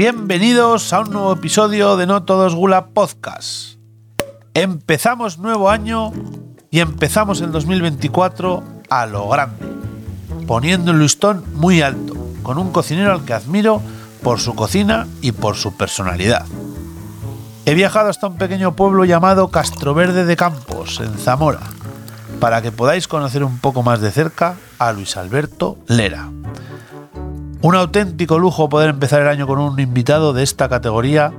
[0.00, 3.74] Bienvenidos a un nuevo episodio de No Todos Gula Podcast.
[4.54, 6.10] Empezamos nuevo año
[6.70, 9.66] y empezamos el 2024 a lo grande,
[10.46, 13.82] poniendo el listón muy alto, con un cocinero al que admiro
[14.22, 16.46] por su cocina y por su personalidad.
[17.66, 21.60] He viajado hasta un pequeño pueblo llamado Castroverde de Campos, en Zamora,
[22.40, 26.30] para que podáis conocer un poco más de cerca a Luis Alberto Lera.
[27.62, 31.30] Un auténtico lujo poder empezar el año con un invitado de esta categoría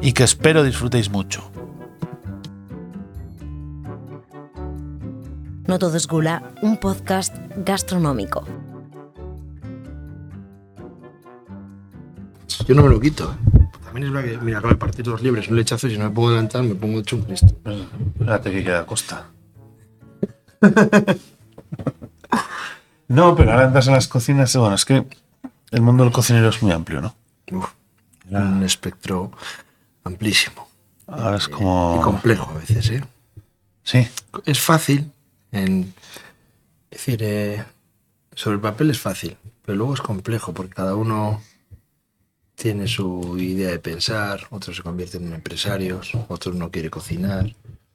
[0.00, 1.48] y que espero disfrutéis mucho.
[5.68, 8.44] No todo es gula, un podcast gastronómico.
[12.66, 13.32] Yo no me lo quito.
[13.32, 13.68] ¿eh?
[13.84, 16.06] También es verdad que, mira, acabo de partir los libres, un lechazo y si no
[16.06, 17.54] me puedo adelantar me pongo hecho un Cristo.
[18.18, 19.26] Espérate que queda costa.
[23.08, 24.56] no, pero ahora entras en las cocinas.
[24.56, 25.06] Bueno, es que
[25.70, 27.14] el mundo del cocinero es muy amplio, ¿no?
[27.52, 27.70] Uf,
[28.30, 29.32] un espectro
[30.04, 30.68] amplísimo.
[31.06, 32.00] Ahora es Y como.
[32.02, 33.04] complejo a veces, ¿eh?
[33.82, 34.06] Sí,
[34.44, 35.10] Es fácil
[35.52, 35.94] en...
[36.90, 37.64] Es decir, eh,
[38.34, 41.42] sobre el papel es fácil, pero luego es complejo porque cada uno
[42.54, 47.54] tiene su idea de pensar, otros se convierten en empresarios, otros no quiere cocinar,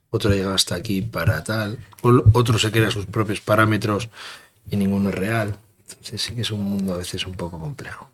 [0.09, 4.09] otro llega hasta aquí para tal, otro se crea sus propios parámetros
[4.69, 5.57] y ninguno es real.
[5.89, 8.09] Entonces sí que es un mundo a veces un poco complejo.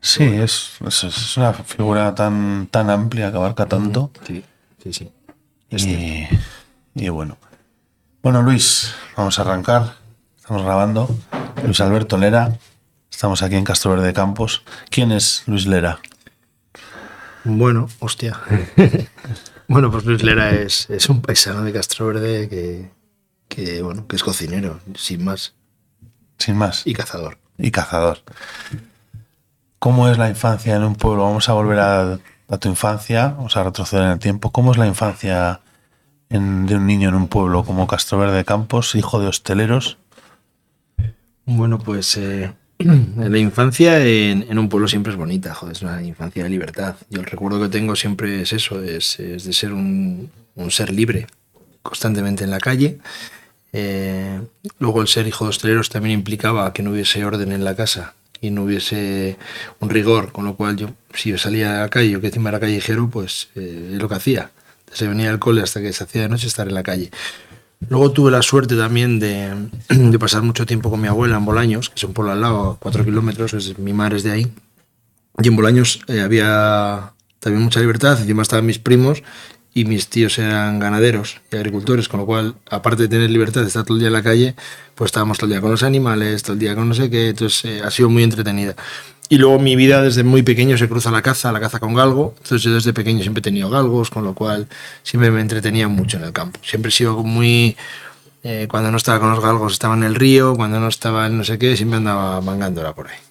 [0.00, 4.10] sí, es, es, es una figura tan, tan amplia que abarca tanto.
[4.26, 4.44] Sí,
[4.82, 5.12] sí, sí.
[5.70, 6.28] Y,
[6.94, 7.36] y bueno.
[8.22, 9.96] Bueno, Luis, vamos a arrancar.
[10.36, 11.08] Estamos grabando.
[11.64, 12.58] Luis Alberto Lera.
[13.10, 14.62] Estamos aquí en Castro Verde Campos.
[14.90, 16.00] ¿Quién es Luis Lera?
[17.44, 18.40] Bueno, hostia.
[19.68, 22.90] bueno, pues Luis Lera es, es un paisano de Castroverde que,
[23.48, 25.54] que, bueno, que es cocinero, sin más,
[26.44, 26.82] Sin más.
[26.86, 27.38] y cazador.
[27.58, 28.18] y cazador.
[29.78, 31.24] ¿Cómo es la infancia en un pueblo?
[31.24, 32.18] Vamos a volver a,
[32.48, 34.50] a tu infancia, vamos a retroceder en el tiempo.
[34.50, 35.60] ¿Cómo es la infancia
[36.30, 39.98] en- de un niño en un pueblo como Castro Verde Campos, hijo de hosteleros?
[41.46, 46.02] Bueno, pues eh, la infancia en, en un pueblo siempre es bonita, joder, es una
[46.02, 46.96] infancia de libertad.
[47.10, 50.90] Yo el recuerdo que tengo siempre es eso, es, es de ser un, un ser
[50.90, 51.26] libre,
[51.82, 52.98] constantemente en la calle.
[53.76, 54.40] Eh,
[54.78, 58.14] luego el ser hijo de hosteleros también implicaba que no hubiese orden en la casa
[58.40, 59.36] y no hubiese
[59.80, 62.50] un rigor, con lo cual yo, si yo salía a la calle o que encima
[62.50, 64.50] era callejero, pues eh, es lo que hacía.
[64.92, 67.10] Se venía al cole hasta que se hacía de noche estar en la calle.
[67.88, 69.52] Luego tuve la suerte también de,
[70.20, 73.04] pasar mucho tiempo con mi abuela en Bolaños, que es un pueblo al lado, cuatro
[73.04, 74.52] kilómetros, es- mi madre es de ahí.
[75.42, 79.22] Y en Bolaños eh, había también mucha libertad, encima estaban mis primos
[79.74, 83.66] y mis tíos eran ganaderos y agricultores, con lo cual, aparte de tener libertad de
[83.66, 84.54] estar todo el día en la calle,
[84.94, 87.30] pues estábamos todo el día con los animales, todo el día con no sé qué,
[87.30, 88.76] entonces eh, ha sido muy entretenida.
[89.28, 92.34] Y luego mi vida desde muy pequeño se cruza la caza, la caza con galgo.
[92.36, 94.68] Entonces yo desde pequeño siempre he tenido galgos, con lo cual
[95.02, 96.60] siempre me entretenía mucho en el campo.
[96.62, 97.76] Siempre he sido muy...
[98.42, 101.38] eh, cuando no estaba con los galgos estaba en el río, cuando no estaba en
[101.38, 103.23] no sé qué, siempre andaba mangándola por ahí.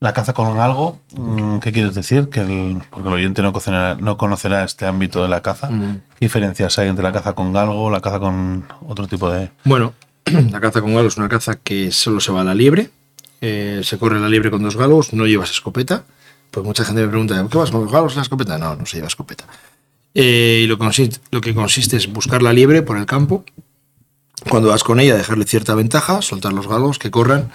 [0.00, 2.30] La caza con algo, mm, ¿qué quieres decir?
[2.30, 5.68] Que el, porque el oyente no conocerá, no conocerá este ámbito de la caza.
[5.70, 6.00] Mm.
[6.18, 9.50] ¿Qué diferencias hay entre la caza con galgo, la caza con otro tipo de...?
[9.64, 9.92] Bueno,
[10.24, 12.90] la caza con galgos es una caza que solo se va a la liebre.
[13.42, 16.04] eh, se corre la liebre con dos galgos, no llevas escopeta.
[16.50, 18.56] Pues mucha gente me pregunta, ¿qué vas con los galgos y la escopeta?
[18.56, 19.44] No, no se lleva escopeta.
[20.14, 23.44] Eh, y lo, consiste, lo que consiste es buscar la liebre por el campo.
[24.48, 27.50] Cuando vas con ella, dejarle cierta ventaja, soltar los galgos que corran.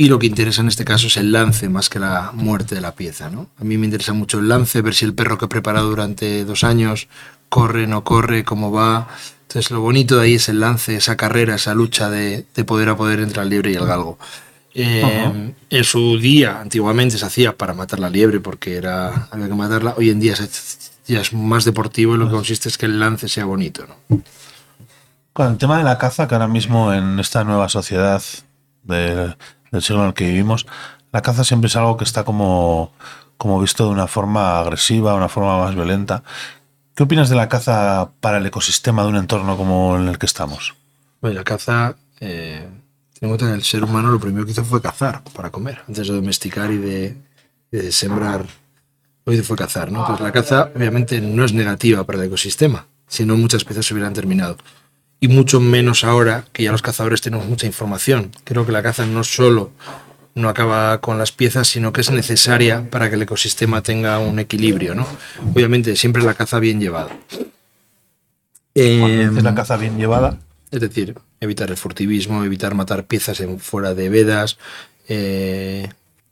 [0.00, 2.80] Y lo que interesa en este caso es el lance más que la muerte de
[2.80, 3.28] la pieza.
[3.28, 3.48] ¿no?
[3.60, 6.42] A mí me interesa mucho el lance, ver si el perro que he preparado durante
[6.46, 7.06] dos años
[7.50, 9.08] corre, no corre, cómo va.
[9.42, 12.88] Entonces lo bonito de ahí es el lance, esa carrera, esa lucha de, de poder
[12.88, 14.18] a poder entre el liebre y el galgo.
[14.72, 19.54] Eh, En su día, antiguamente se hacía para matar la liebre porque era, había que
[19.54, 19.94] matarla.
[19.98, 20.48] Hoy en día se-
[21.12, 23.84] ya es más deportivo y lo que consiste es que el lance sea bonito.
[23.86, 24.22] ¿no?
[25.34, 28.22] Con el tema de la caza, que ahora mismo en esta nueva sociedad
[28.84, 29.34] de-
[29.70, 30.66] del siglo en el que vivimos,
[31.12, 32.92] la caza siempre es algo que está como,
[33.36, 36.22] como visto de una forma agresiva, una forma más violenta.
[36.94, 40.26] ¿Qué opinas de la caza para el ecosistema de un entorno como en el que
[40.26, 40.74] estamos?
[41.20, 42.68] Bueno, la caza, eh,
[43.20, 46.78] el ser humano lo primero que hizo fue cazar para comer, antes de domesticar y
[46.78, 47.16] de,
[47.70, 48.46] de sembrar.
[49.26, 50.00] Hizo fue cazar, ¿no?
[50.00, 53.94] Entonces la caza obviamente no es negativa para el ecosistema, si no muchas especies se
[53.94, 54.56] hubieran terminado.
[55.20, 58.32] Y mucho menos ahora que ya los cazadores tenemos mucha información.
[58.44, 59.70] Creo que la caza no solo
[60.34, 64.38] no acaba con las piezas, sino que es necesaria para que el ecosistema tenga un
[64.38, 65.06] equilibrio, ¿no?
[65.54, 67.10] Obviamente siempre la caza bien llevada.
[68.74, 70.38] La caza bien llevada,
[70.70, 74.58] es decir, evitar el furtivismo, evitar matar piezas en, fuera de vedas,
[75.08, 75.88] eh,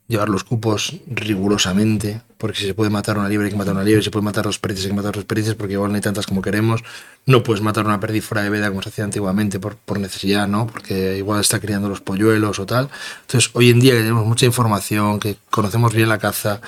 [0.09, 3.83] llevar los cupos rigurosamente, porque si se puede matar una liebre hay que matar una
[3.83, 5.95] liebre, si se puede matar los perdices hay que matar los perdices, porque igual no
[5.95, 6.83] hay tantas como queremos.
[7.27, 10.47] No puedes matar una perdiz fuera de veda como se hacía antiguamente por, por necesidad,
[10.47, 10.65] ¿no?
[10.65, 12.89] Porque igual está criando los polluelos o tal.
[13.21, 16.59] Entonces, hoy en día que tenemos mucha información, que conocemos bien la caza,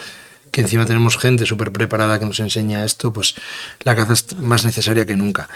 [0.51, 3.33] que encima tenemos gente súper preparada que nos enseña esto, pues
[3.83, 5.49] la caza es más necesaria que nunca.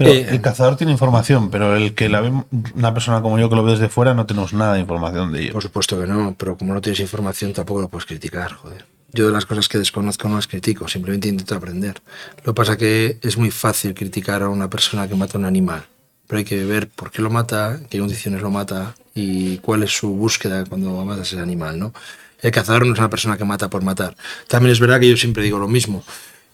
[0.00, 2.32] Pero Eh, el cazador tiene información, pero el que la ve
[2.74, 5.42] una persona como yo que lo ve desde fuera no tenemos nada de información de
[5.42, 5.52] ello.
[5.52, 8.86] Por supuesto que no, pero como no tienes información tampoco lo puedes criticar, joder.
[9.12, 12.00] Yo de las cosas que desconozco no las critico, simplemente intento aprender.
[12.38, 15.84] Lo que pasa que es muy fácil criticar a una persona que mata un animal,
[16.26, 19.94] pero hay que ver por qué lo mata, qué condiciones lo mata y cuál es
[19.94, 21.92] su búsqueda cuando matas ese animal, ¿no?
[22.40, 24.16] El cazador no es una persona que mata por matar.
[24.48, 26.02] También es verdad que yo siempre digo lo mismo.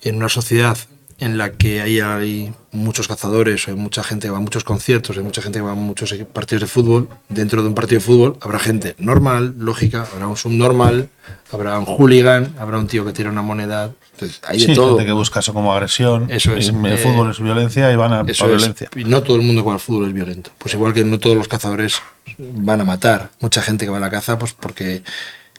[0.02, 0.76] En una sociedad
[1.18, 5.16] en la que hay, hay muchos cazadores, hay mucha gente que va a muchos conciertos,
[5.16, 8.04] hay mucha gente que va a muchos partidos de fútbol, dentro de un partido de
[8.04, 11.08] fútbol habrá gente normal, lógica, habrá un subnormal,
[11.52, 14.88] habrá un hooligan, habrá un tío que tira una moneda, entonces hay de Sí, todo.
[14.96, 16.30] gente que busca eso como agresión.
[16.30, 18.56] Eso es, El eh, fútbol es violencia y van a Eso es.
[18.58, 18.90] violencia.
[18.94, 20.50] Y no todo el mundo que va al fútbol es violento.
[20.58, 21.96] Pues igual que no todos los cazadores
[22.38, 23.30] van a matar.
[23.40, 25.02] Mucha gente que va a la caza, pues porque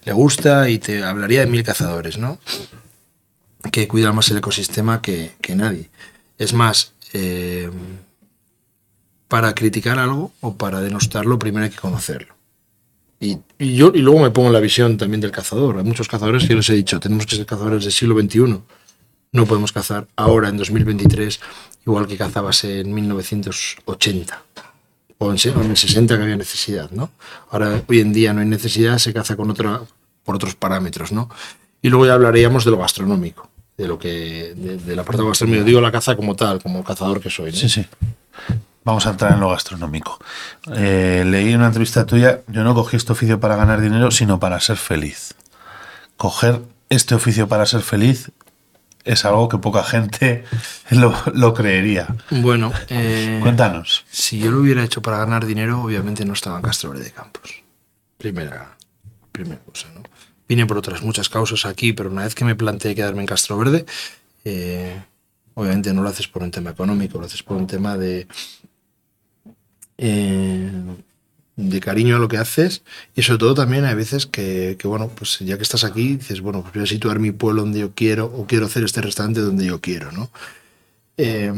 [0.06, 2.38] le gusta y te hablaría de mil cazadores, ¿no?
[3.72, 5.90] Que cuidan más el ecosistema que, que nadie.
[6.38, 7.70] Es más, eh,
[9.28, 12.36] para criticar algo o para denostarlo, primero hay que conocerlo.
[13.20, 15.78] Y, y yo y luego me pongo en la visión también del cazador.
[15.78, 18.62] Hay muchos cazadores que yo les he dicho, tenemos que ser cazadores del siglo XXI.
[19.32, 21.40] No podemos cazar ahora, en 2023,
[21.86, 24.44] igual que cazabas en 1980
[25.18, 27.12] o en, en el 60 que había necesidad, ¿no?
[27.50, 29.82] Ahora, hoy en día no hay necesidad, se caza con otra,
[30.24, 31.30] por otros parámetros, ¿no?
[31.82, 35.66] Y luego ya hablaríamos de lo gastronómico, de lo que, de, del apartado gastronómico.
[35.66, 37.58] Digo la caza como tal, como cazador que soy, ¿no?
[37.58, 37.86] Sí, sí.
[38.84, 40.18] Vamos a entrar en lo gastronómico.
[40.74, 44.40] Eh, leí en una entrevista tuya, yo no cogí este oficio para ganar dinero, sino
[44.40, 45.36] para ser feliz.
[46.16, 48.32] Coger este oficio para ser feliz
[49.04, 50.46] es algo que poca gente
[50.92, 52.08] lo, lo creería.
[52.30, 54.06] Bueno, eh, Cuéntanos.
[54.10, 57.12] Si yo lo hubiera hecho para ganar dinero, obviamente no estaba en Castro Verde de
[57.12, 57.64] Campos.
[58.18, 58.78] Primera,
[59.32, 59.88] primera cosa.
[60.48, 63.58] Vine por otras muchas causas aquí, pero una vez que me planteé quedarme en Castro
[63.58, 63.86] Verde,
[64.46, 64.96] eh,
[65.56, 68.28] obviamente no lo haces por un tema económico, lo haces por un tema de,
[69.98, 70.72] eh,
[71.58, 72.84] de cariño a lo que haces
[73.16, 76.62] y sobre todo también hay veces que, bueno, pues ya que estás aquí, dices, bueno,
[76.62, 79.66] pues voy a situar mi pueblo donde yo quiero o quiero hacer este restaurante donde
[79.66, 80.30] yo quiero, ¿no?
[81.18, 81.52] Eh,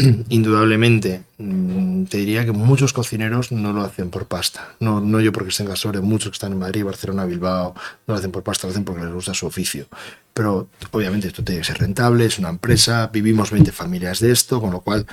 [0.28, 4.74] indudablemente, mm, te diría que muchos cocineros no lo hacen por pasta.
[4.80, 7.74] No, no yo porque esté en muchos que están en Madrid, Barcelona, Bilbao,
[8.06, 9.86] no lo hacen por pasta, lo hacen porque les gusta su oficio.
[10.34, 14.60] Pero obviamente esto tiene que ser rentable, es una empresa, vivimos 20 familias de esto,
[14.60, 15.06] con lo cual,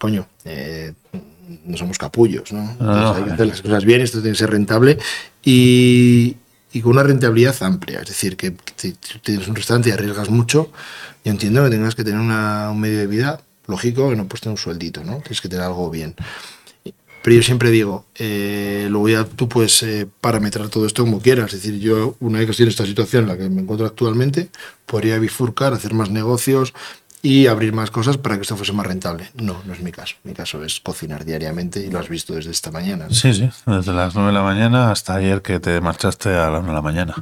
[0.00, 0.92] coño, eh,
[1.66, 2.62] no somos capullos, ¿no?
[2.72, 4.98] Entonces hay que hacer las cosas bien, esto tiene que ser rentable
[5.44, 6.36] y,
[6.72, 8.00] y con una rentabilidad amplia.
[8.00, 10.70] Es decir, que si tienes un restaurante y arriesgas mucho,
[11.24, 14.40] yo entiendo que tengas que tener una- un medio de vida lógico, que no puedes
[14.42, 15.18] tener un sueldito, ¿no?
[15.18, 16.14] Tienes que tener algo bien.
[17.22, 21.52] Pero yo siempre digo, eh, luego ya tú puedes eh, parametrar todo esto como quieras.
[21.52, 23.86] Es decir, yo, una vez que estoy en esta situación en la que me encuentro
[23.86, 24.48] actualmente,
[24.86, 26.74] podría bifurcar, hacer más negocios
[27.22, 29.30] y abrir más cosas para que esto fuese más rentable.
[29.34, 30.16] No, no es mi caso.
[30.24, 33.06] Mi caso es cocinar diariamente y lo has visto desde esta mañana.
[33.10, 36.60] Sí, sí, desde las 9 de la mañana hasta ayer que te marchaste a las
[36.60, 37.14] 1 de la mañana.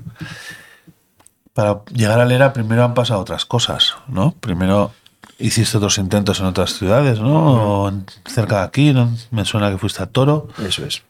[1.52, 4.32] Para llegar a Lera primero han pasado otras cosas, ¿no?
[4.40, 4.92] Primero
[5.40, 7.84] hiciste otros intentos en otras ciudades, ¿no?
[7.86, 7.92] O
[8.26, 9.14] cerca de aquí, ¿no?
[9.30, 10.48] me suena que fuiste a Toro.
[10.64, 11.02] Eso es.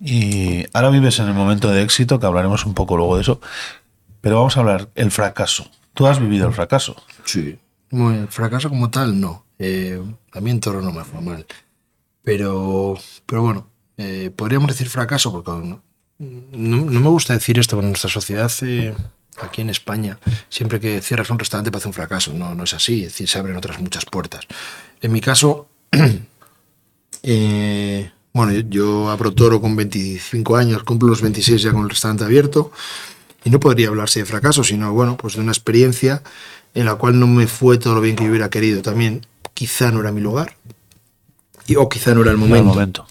[0.00, 3.40] Y ahora vives en el momento de éxito, que hablaremos un poco luego de eso.
[4.20, 5.68] Pero vamos a hablar el fracaso.
[5.94, 6.94] Tú has vivido el fracaso.
[7.24, 7.58] Sí.
[7.90, 9.44] Bueno, el fracaso como tal, no.
[9.58, 10.00] Eh,
[10.32, 11.46] a mí en Toro no me fue mal.
[12.22, 15.82] Pero, pero bueno, eh, podríamos decir fracaso porque no,
[16.18, 18.94] no- no me gusta decir esto, pero en nuestra sociedad, eh,
[19.42, 20.18] aquí en España,
[20.48, 22.32] siempre que cierras un restaurante parece un fracaso.
[22.32, 23.02] No, no es así.
[23.04, 24.46] Es decir, se abren otras muchas puertas.
[25.00, 25.68] En mi caso,
[27.22, 32.24] eh, bueno, yo, abro Toro con 25 años, cumplo los 26 ya con el restaurante
[32.24, 32.72] abierto.
[33.44, 36.22] Y no podría hablarse de fracaso, sino bueno, pues de una experiencia
[36.74, 38.82] en la cual no me fue todo lo bien que yo hubiera querido.
[38.82, 40.56] También quizá no era mi lugar,
[41.66, 43.06] y, o quizá no era el En el momento, momento.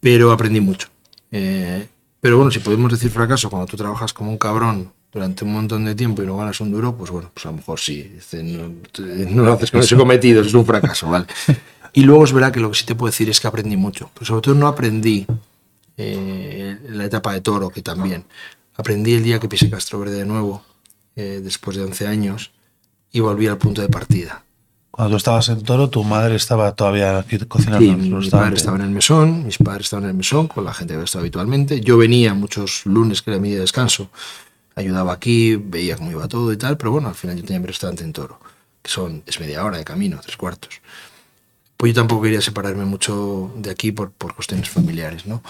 [0.00, 0.88] pero aprendí mucho.
[1.30, 1.86] Eh,
[2.20, 5.84] pero bueno, si podemos decir fracaso cuando tú trabajas como un cabrón durante un montón
[5.84, 8.72] de tiempo y no ganas un duro, pues bueno, pues a lo mejor sí, no,
[9.30, 11.26] no lo haces con ese cometido, es un fracaso, ¿vale?
[11.92, 14.10] Y luego es verdad que lo que sí te puedo decir es que aprendí mucho,
[14.14, 15.26] pero sobre todo no aprendí
[15.98, 18.24] eh, en la etapa de toro, que también.
[18.76, 20.64] Aprendí el día que pisé Castro Verde de nuevo,
[21.16, 22.50] eh, después de 11 años,
[23.12, 24.42] y volví al punto de partida.
[24.90, 27.80] Cuando tú estabas en Toro, tu madre estaba todavía aquí cocinando.
[27.80, 30.64] Sí, mi, mi padre estaba en el mesón, mis padres estaban en el mesón con
[30.64, 31.80] la gente que estaba habitualmente.
[31.80, 34.10] Yo venía muchos lunes, que era mi día de descanso,
[34.74, 37.66] ayudaba aquí, veía cómo iba todo y tal, pero bueno, al final yo tenía mi
[37.66, 38.40] restaurante en Toro,
[38.82, 40.80] que son, es media hora de camino, tres cuartos.
[41.76, 45.42] Pues yo tampoco quería separarme mucho de aquí por, por cuestiones familiares, ¿no?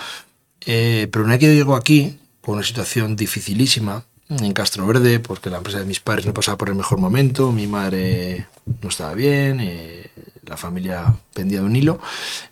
[0.65, 4.05] Eh, pero una vez que llego aquí, con una situación dificilísima,
[4.41, 7.53] en Castro Verde, porque la empresa de mis padres no pasaba por el mejor momento,
[7.53, 8.47] mi madre
[8.81, 10.11] no estaba bien, eh,
[10.47, 12.01] la familia pendía de un hilo.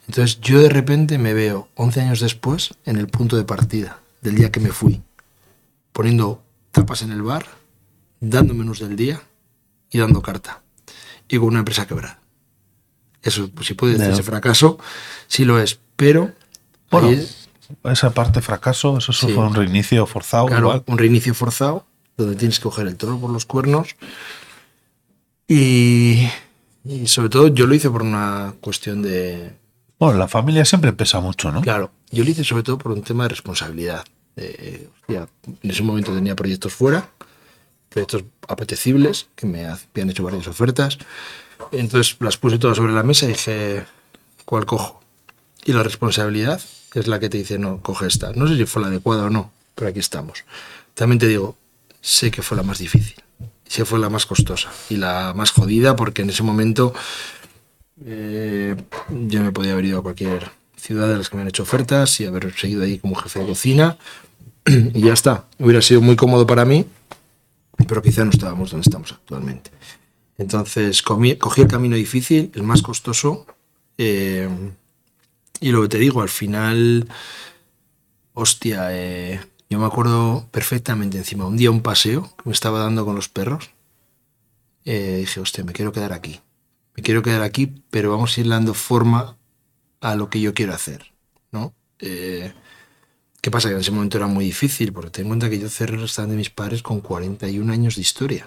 [0.06, 4.34] Entonces yo de repente me veo 11 años después en el punto de partida del
[4.34, 5.02] día que me fui,
[5.92, 7.46] poniendo tapas en el bar,
[8.20, 9.20] dando menús del día
[9.90, 10.62] y dando carta.
[11.28, 12.18] Y con una empresa quebrada.
[13.22, 14.22] Eso, pues, si puede decirse Ya.
[14.22, 14.78] fracaso,
[15.28, 16.32] sí lo es, pero
[16.90, 17.10] Bueno,
[17.84, 19.28] esa parte fracaso, eso Sí.
[19.32, 20.46] fue un reinicio forzado.
[20.46, 20.82] Claro, igual.
[20.86, 21.86] un reinicio forzado,
[22.16, 23.94] donde tienes que coger el toro por los cuernos.
[25.46, 26.28] Y,
[26.84, 29.52] y sobre todo yo lo hice por una cuestión de...
[29.98, 31.60] Bueno, la familia siempre pesa mucho, ¿no?
[31.60, 34.04] Claro, yo lo hice sobre todo por un tema de responsabilidad.
[34.40, 37.10] Eh, hostia, en ese momento tenía proyectos fuera,
[37.88, 40.98] proyectos apetecibles, que me habían hecho varias ofertas.
[41.72, 43.84] Entonces las puse todas sobre la mesa y dije,
[44.44, 45.02] ¿cuál cojo?
[45.64, 46.60] Y la responsabilidad
[46.94, 48.32] es la que te dice, no, coge esta.
[48.32, 50.44] No sé si fue la adecuada o no, pero aquí estamos.
[50.94, 51.56] También te digo,
[52.00, 53.16] sé que fue la más difícil,
[53.66, 56.94] sé fue la más costosa y la más jodida porque en ese momento
[58.04, 58.76] eh,
[59.10, 62.20] yo me podía haber ido a cualquier ciudad de las que me han hecho ofertas
[62.20, 63.98] y haber seguido ahí como jefe de cocina
[64.66, 65.46] y ya está.
[65.58, 66.86] Hubiera sido muy cómodo para mí,
[67.88, 69.70] pero quizá no estábamos donde estamos actualmente.
[70.38, 73.46] Entonces cogí el camino difícil, el más costoso,
[73.98, 74.48] eh,
[75.60, 77.06] y lo que te digo, al final,
[78.32, 83.04] hostia, eh, yo me acuerdo perfectamente encima, un día un paseo que me estaba dando
[83.04, 83.70] con los perros,
[84.86, 86.40] eh, dije, hostia, me quiero quedar aquí,
[86.96, 89.36] me quiero quedar aquí, pero vamos a ir dando forma
[90.00, 91.12] a lo que yo quiero hacer,
[91.52, 91.74] ¿no?
[93.40, 93.68] ¿Qué pasa?
[93.68, 96.02] Que en ese momento era muy difícil, porque ten en cuenta que yo cerré el
[96.02, 98.46] restaurante de mis padres con 41 años de historia.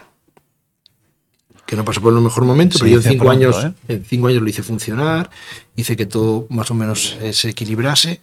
[1.65, 3.73] Que no pasó por el mejor momento, pero yo en cinco, pronto, años, ¿eh?
[3.88, 5.31] en cinco años lo hice funcionar,
[5.75, 8.21] hice que todo más o menos se equilibrase,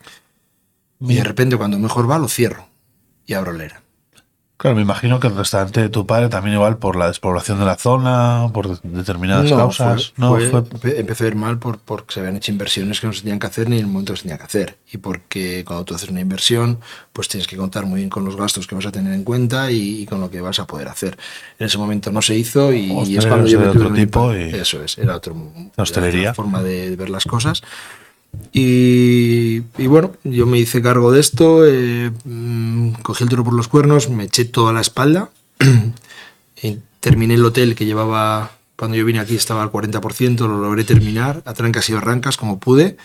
[1.00, 2.68] y de repente cuando mejor va lo cierro
[3.26, 3.82] y abro Lera.
[4.60, 7.64] Claro, me imagino que el restaurante de tu padre también igual por la despoblación de
[7.64, 10.12] la zona, por de- determinadas causas.
[10.14, 13.00] fue- no, fue- fue, empe- empezó a ir mal por, porque se habían hecho inversiones
[13.00, 14.76] que no se tenían que hacer ni en el momento que se tenía que hacer.
[14.92, 16.78] Y porque cuando tú haces una inversión,
[17.14, 19.70] pues tienes que contar muy bien con los gastos que vas a tener en cuenta
[19.72, 21.16] y, y con lo que vas a poder hacer.
[21.58, 24.42] En ese momento no se hizo y, y es cuando yo me otro tipo y-
[24.54, 26.20] Eso es, era, otro, era hostelería.
[26.32, 27.62] otra forma de ver las cosas.
[28.52, 33.68] Y, bueno, yo me hice cargo de esto, eh, mm, cogí el toro por los
[33.68, 35.30] cuernos, me eché toda la espalda,
[36.62, 40.84] y terminé el hotel que llevaba, cuando yo vine aquí estaba al 40%, lo logré
[40.84, 42.96] terminar, a trancas y barrancas como pude.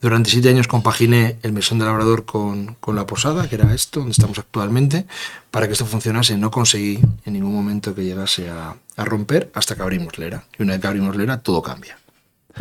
[0.00, 3.98] Durante siete años compaginé el mesón de labrador con, con la posada, que era esto,
[3.98, 5.06] donde estamos actualmente.
[5.50, 9.74] Para que esto funcionase no conseguí en ningún momento que llegase a, a romper hasta
[9.74, 10.44] que abrimos Lera.
[10.56, 11.97] Y una vez que abrimos Lera, todo cambia.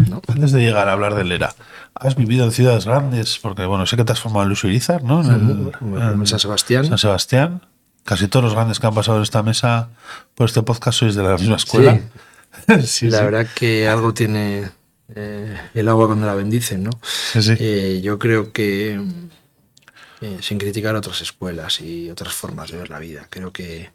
[0.09, 0.21] ¿No?
[0.27, 1.53] Antes de llegar a hablar del ERA,
[1.95, 3.39] ¿has vivido en ciudades grandes?
[3.41, 5.21] Porque, bueno, sé que te has formado en Luis Irizar, ¿no?
[5.21, 6.85] En, el- En San Sebastián.
[6.85, 7.65] San Sebastián.
[8.03, 9.89] Casi todos los grandes que han pasado en esta mesa
[10.35, 11.99] por este podcast sois de la misma escuela.
[12.85, 13.23] Sí, la sí.
[13.25, 14.71] verdad que algo tiene
[15.15, 16.91] eh, el agua cuando la bendicen, ¿no?
[17.03, 17.53] Sí, sí.
[17.59, 18.99] Eh, yo creo que,
[20.21, 23.91] eh, sin criticar otras escuelas y otras formas de ver la vida, creo que,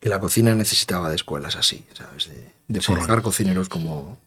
[0.00, 2.28] que la cocina necesitaba de escuelas así, ¿sabes?
[2.30, 4.18] De, de forjar cocineros como...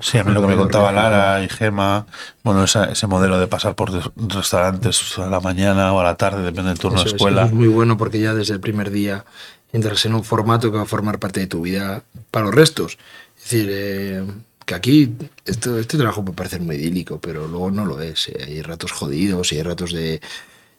[0.00, 2.06] Sí, a mí lo que me contaba Lara y Gema,
[2.44, 6.16] bueno, esa- ese modelo de pasar por res- restaurantes a la mañana o a la
[6.16, 7.42] tarde, depende del turno Eso de es, escuela.
[7.42, 9.24] eso es muy bueno porque ya desde el primer día
[9.72, 12.98] entras en un formato que va a formar parte de tu vida para los restos.
[13.38, 14.24] Es decir, eh,
[14.64, 18.28] que aquí esto, este trabajo puede parecer muy idílico, pero luego no lo es.
[18.28, 20.20] eh, Hay ratos jodidos y hay ratos de...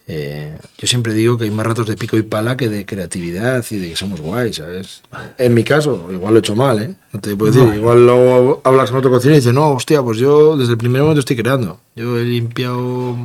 [0.10, 3.66] eh, yo siempre digo que hay más ratos de pico y pala que de creatividad
[3.70, 5.02] y de que somos guays, ¿sabes?
[5.38, 6.96] En mi caso, igual lo he hecho mal, ¿eh?
[7.12, 10.18] No te puedo decir, igual luego hablas con otro cocinero y dices, no, hostia, pues
[10.18, 11.82] yo desde el primer momento estoy creando.
[11.96, 13.16] Yo he limpiado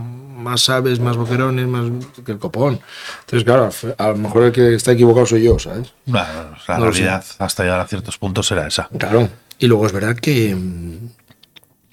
[0.43, 1.89] más aves, más boquerones, más
[2.25, 2.81] que el copón.
[3.21, 5.93] Entonces, claro, a lo mejor el que está equivocado soy yo, ¿sabes?
[6.05, 6.27] Bueno,
[6.67, 8.89] la No realidad hasta llegar a ciertos puntos era esa.
[8.99, 9.29] Claro.
[9.59, 11.11] Y luego es verdad que, mm,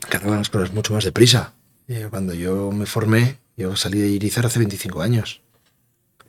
[0.09, 1.53] que las cosas mucho más deprisa.
[1.87, 5.41] Eh, Cuando yo me formé, yo salí de Irizar hace 25 años.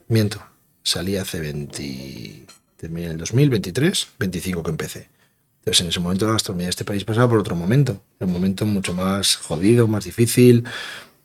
[0.08, 0.42] Miento,
[0.82, 2.46] salí hace 20...
[2.76, 5.08] Terminé en el 2023, 25 que empecé.
[5.60, 8.02] Entonces en ese momento la gastronomía de este país pasaba por otro momento.
[8.18, 10.64] Un momento mucho más jodido, más difícil,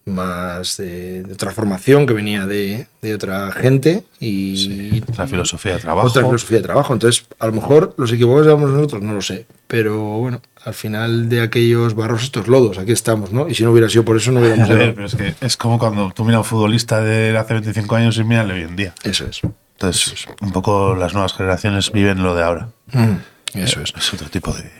[0.04, 5.76] más de, de otra formación, que venía de, de otra gente y Sí, otra filosofía
[5.76, 6.08] de trabajo.
[6.10, 6.94] otra filosofía de trabajo.
[6.94, 9.46] Entonces, a lo mejor los equivocados éramos nosotros, no lo sé.
[9.68, 13.48] Pero bueno, al final de aquellos barros, estos lodos, aquí estamos, ¿no?
[13.48, 14.96] Y si no hubiera sido por eso, no hubiéramos A ver, llegado.
[14.96, 18.18] pero es que es como cuando tú miras a un futbolista de hace 25 años
[18.18, 18.94] y miras hoy en día.
[19.04, 19.42] Eso es.
[19.74, 22.70] Entonces, un poco las nuevas generaciones viven lo de ahora.
[22.94, 23.94] Mm, eso es.
[23.96, 24.72] Es otro tipo de.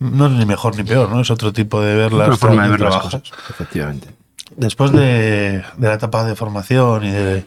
[0.00, 1.20] No es ni mejor ni peor, ¿no?
[1.20, 3.22] Es otro tipo de ver las Otra forma de ver las cosas.
[3.50, 4.08] Efectivamente.
[4.56, 7.44] Después de, de la etapa de formación y de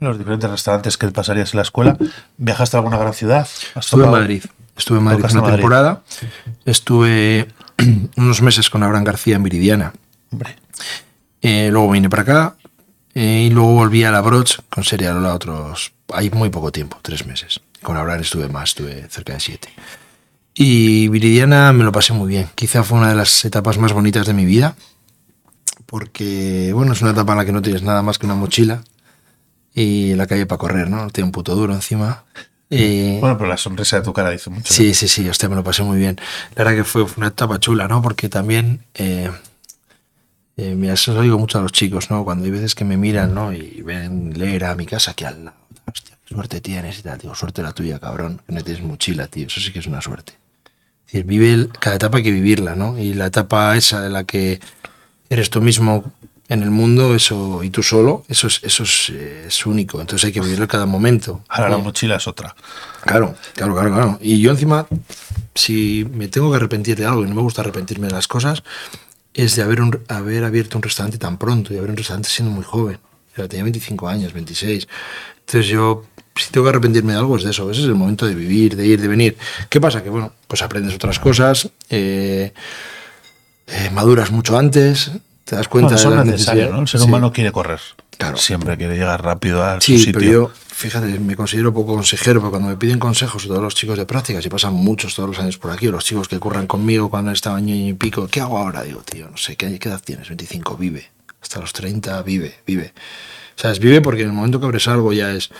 [0.00, 1.96] los diferentes restaurantes que pasarías en la escuela,
[2.36, 3.48] ¿viajaste a alguna gran ciudad?
[3.74, 4.44] ¿Has Estuve en tocado- Madrid.
[4.80, 6.02] Estuve en Madrid una temporada.
[6.64, 7.48] Estuve
[8.16, 9.92] unos meses con Abraham García en Viridiana.
[10.32, 10.56] Hombre,
[11.42, 12.56] Eh, luego vine para acá.
[13.14, 15.92] eh, y luego volví a la Broch con Serialola otros.
[16.12, 17.60] Hay muy poco tiempo, tres meses.
[17.82, 19.68] Con Abraham estuve más, estuve cerca de siete.
[20.54, 22.48] Y Viridiana me lo pasé muy bien.
[22.54, 24.76] Quizá fue una de las etapas más bonitas de mi vida.
[25.86, 28.82] Porque, bueno, es una etapa en la que no tienes nada más que una mochila
[29.74, 31.08] y la calle para correr, ¿no?
[31.10, 32.24] Tiene un puto duro encima.
[33.20, 34.72] Bueno, pero la sonrisa de tu cara dice mucho.
[34.72, 36.16] Sí, sí, sí, hostia, me lo pasé muy bien.
[36.54, 38.00] La verdad que fue, fue una etapa chula, ¿no?
[38.00, 39.30] Porque también, eh,
[40.56, 42.24] eh, mira, eso lo digo mucho a los chicos, ¿no?
[42.24, 43.52] Cuando hay veces que me miran, ¿no?
[43.52, 45.56] Y ven leer a mi casa aquí al lado.
[45.92, 47.18] Hostia, qué suerte tienes y tal.
[47.18, 49.46] Digo, suerte la tuya, cabrón, que no tienes mochila, tío.
[49.46, 50.34] Eso sí que es una suerte.
[51.06, 52.96] Es decir, vive el- cada etapa hay que vivirla, ¿no?
[52.98, 54.60] Y la etapa esa de la que
[55.28, 56.12] eres tú mismo
[56.50, 60.00] en el mundo, eso, y tú solo, eso es, eso es, eh, es único.
[60.00, 61.42] Entonces hay que vivirlo cada momento.
[61.48, 62.54] Ahora la mochila es otra.
[63.06, 64.18] Claro, claro, claro, claro.
[64.20, 64.86] Y yo encima,
[65.54, 68.62] si me tengo que arrepentir de algo y no me gusta arrepentirme de las cosas,
[69.32, 72.52] es de haber, un- haber abierto un restaurante tan pronto y haber un restaurante siendo
[72.52, 72.98] muy joven.
[73.32, 74.88] O sea, tenía 25 años, 26.
[75.46, 76.04] Entonces yo,
[76.34, 77.70] si tengo que arrepentirme de algo, es de eso.
[77.70, 79.36] Ese es el momento de vivir, de ir, de venir.
[79.68, 80.02] ¿Qué pasa?
[80.02, 82.52] Que bueno, pues aprendes otras cosas, eh,
[83.68, 85.12] eh, maduras mucho antes,
[85.50, 86.70] te das cuenta Bueno, de las necesidades.
[86.70, 86.80] ¿no?
[86.82, 87.06] El ser Sí.
[87.06, 87.80] humano quiere correr.
[88.16, 88.36] Claro.
[88.36, 90.20] Siempre quiere llegar rápido a Sí, su sitio.
[90.20, 93.98] pero yo, fíjate, me considero poco consejero, porque cuando me piden consejos, todos los chicos
[93.98, 96.68] de prácticas, y pasan muchos todos los años por aquí, o los chicos que curran
[96.68, 98.82] conmigo cuando estaba año y pico, ¿qué hago ahora?
[98.84, 100.28] Digo, tío, no sé, ¿qué, qué edad tienes?
[100.28, 101.10] 25, vive.
[101.42, 102.92] Hasta los 30, vive, vive.
[103.56, 103.80] ¿Sabes?
[103.80, 105.50] Vive porque en el momento que abres algo ya es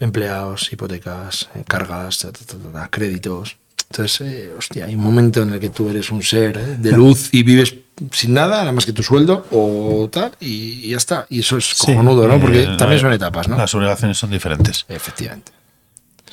[0.00, 3.56] empleados, hipotecas, cargas, ta, ta, ta, ta, ta, créditos.
[3.90, 6.92] Entonces, eh, hostia, hay un momento en el que tú eres un ser eh, de
[6.92, 7.74] luz y vives
[8.12, 11.26] sin nada, nada más que tu sueldo o tal, y, y ya está.
[11.28, 12.40] Y eso es Sí, cojonudo, ¿no?
[12.40, 13.56] Porque eh, también son etapas, ¿no?
[13.56, 14.84] Las obligaciones son diferentes.
[14.88, 15.52] Efectivamente.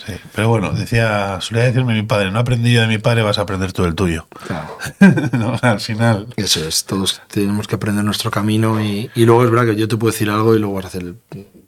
[0.06, 0.14] Sí.
[0.34, 3.42] Pero bueno, decía, solía decirme mi padre, no aprendí yo de mi padre, vas a
[3.42, 4.28] aprender tú del tuyo.
[4.48, 4.78] Claro.
[5.38, 6.28] No, al final.
[6.38, 9.88] Eso es, todos tenemos que aprender nuestro camino y, y luego es verdad que yo
[9.88, 11.14] te puedo decir algo y luego vas a hacer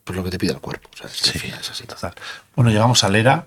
[0.04, 0.90] pues, lo que te pide el cuerpo.
[1.12, 1.86] Sí, final es así.
[1.86, 2.14] total.
[2.56, 3.46] Bueno, llegamos a Lera.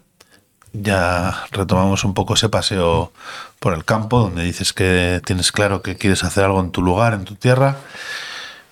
[0.72, 3.12] Ya retomamos un poco ese paseo
[3.60, 7.14] por el campo, donde dices que tienes claro que quieres hacer algo en tu lugar,
[7.14, 7.76] en tu tierra.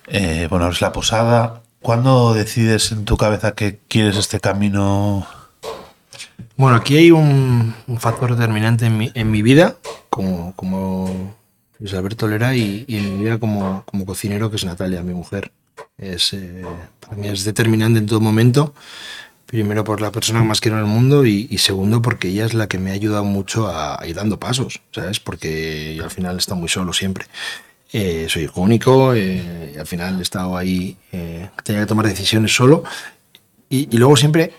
[0.07, 1.61] Eh, bueno, es la posada.
[1.81, 5.27] ¿Cuándo decides en tu cabeza que quieres este camino?
[6.57, 9.75] Bueno, aquí hay un, un factor determinante en mi, en mi vida,
[10.09, 11.35] como, como
[11.79, 15.13] Luis Alberto Lera, y, y en mi vida como, como cocinero, que es Natalia, mi
[15.13, 15.51] mujer.
[15.97, 16.63] Es, eh,
[16.99, 18.73] para mí es determinante en todo momento.
[19.45, 22.53] Primero por la persona que más quiero en el mundo y, segundo porque ella es
[22.53, 25.19] la que me ha ayudado mucho a, ir dando pasos, ¿sabes?
[25.19, 27.25] Porque al final he estado muy solo siempre.
[27.93, 32.83] Eh, soy único eh, al final he estado ahí, eh, tenía que tomar decisiones solo
[33.69, 34.53] y, luego siempre,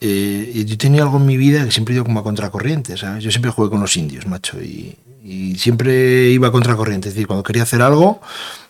[0.00, 3.22] yo tenía algo en mi vida que siempre he como a contracorriente, ¿sabes?
[3.22, 7.08] Yo siempre jugué con los indios, macho, y, y siempre iba a contracorriente.
[7.08, 8.20] Es decir, cuando quería hacer algo,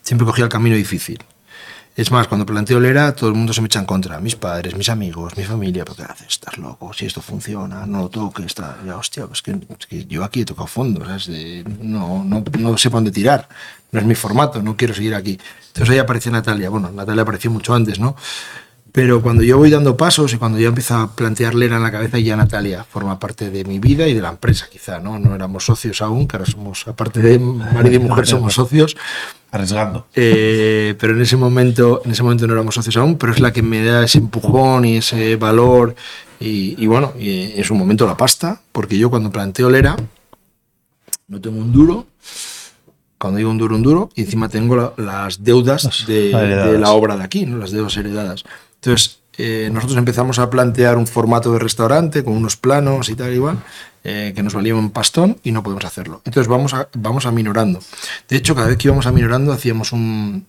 [0.02, 1.18] siempre cogía el camino difícil.
[1.94, 4.18] Es más, cuando planteo Lera, todo el mundo se me echa en contra.
[4.18, 5.84] Mis padres, mis amigos, mi familia.
[5.84, 6.26] ¿Pero qué haces?
[6.28, 6.90] Estás loco.
[6.94, 8.46] Si esto funciona, no lo toques.
[8.46, 8.78] Está...
[8.86, 11.04] Ya, hostia, pues que, es que yo aquí he tocado fondo.
[11.04, 11.26] ¿sabes?
[11.26, 13.46] De- no, no, no sé dónde tirar.
[13.90, 15.38] No es mi formato, no quiero seguir aquí.
[15.68, 16.70] Entonces ahí apareció Natalia.
[16.70, 18.16] Bueno, Natalia apareció mucho antes, ¿no?
[18.90, 21.90] Pero cuando yo voy dando pasos y cuando ya empiezo a plantear Lera en la
[21.92, 25.18] cabeza, ya Natalia forma parte de mi vida y de la empresa, quizá, ¿no?
[25.18, 28.96] No éramos socios aún, que ahora somos, aparte de marido y mujer, somos socios.
[29.52, 30.06] Arriesgando.
[30.14, 33.52] Eh, pero en ese momento en ese momento no éramos socios aún pero es la
[33.52, 35.94] que me da ese empujón y ese valor
[36.40, 39.94] y, y bueno y en su momento la pasta porque yo cuando planteo Lera
[41.28, 42.06] no tengo un duro
[43.18, 46.78] cuando digo un duro un duro y encima tengo la- las deudas Las de, de
[46.78, 47.58] la obra de aquí ¿no?
[47.58, 48.44] las deudas heredadas
[48.76, 53.32] entonces eh, nosotros empezamos a plantear un formato de restaurante con unos planos y tal
[53.32, 53.58] igual
[54.04, 56.20] eh, que nos valía un pastón y no podemos hacerlo.
[56.24, 57.80] Entonces vamos a, vamos aminorando.
[58.28, 60.46] De hecho, cada vez que íbamos aminorando hacíamos un,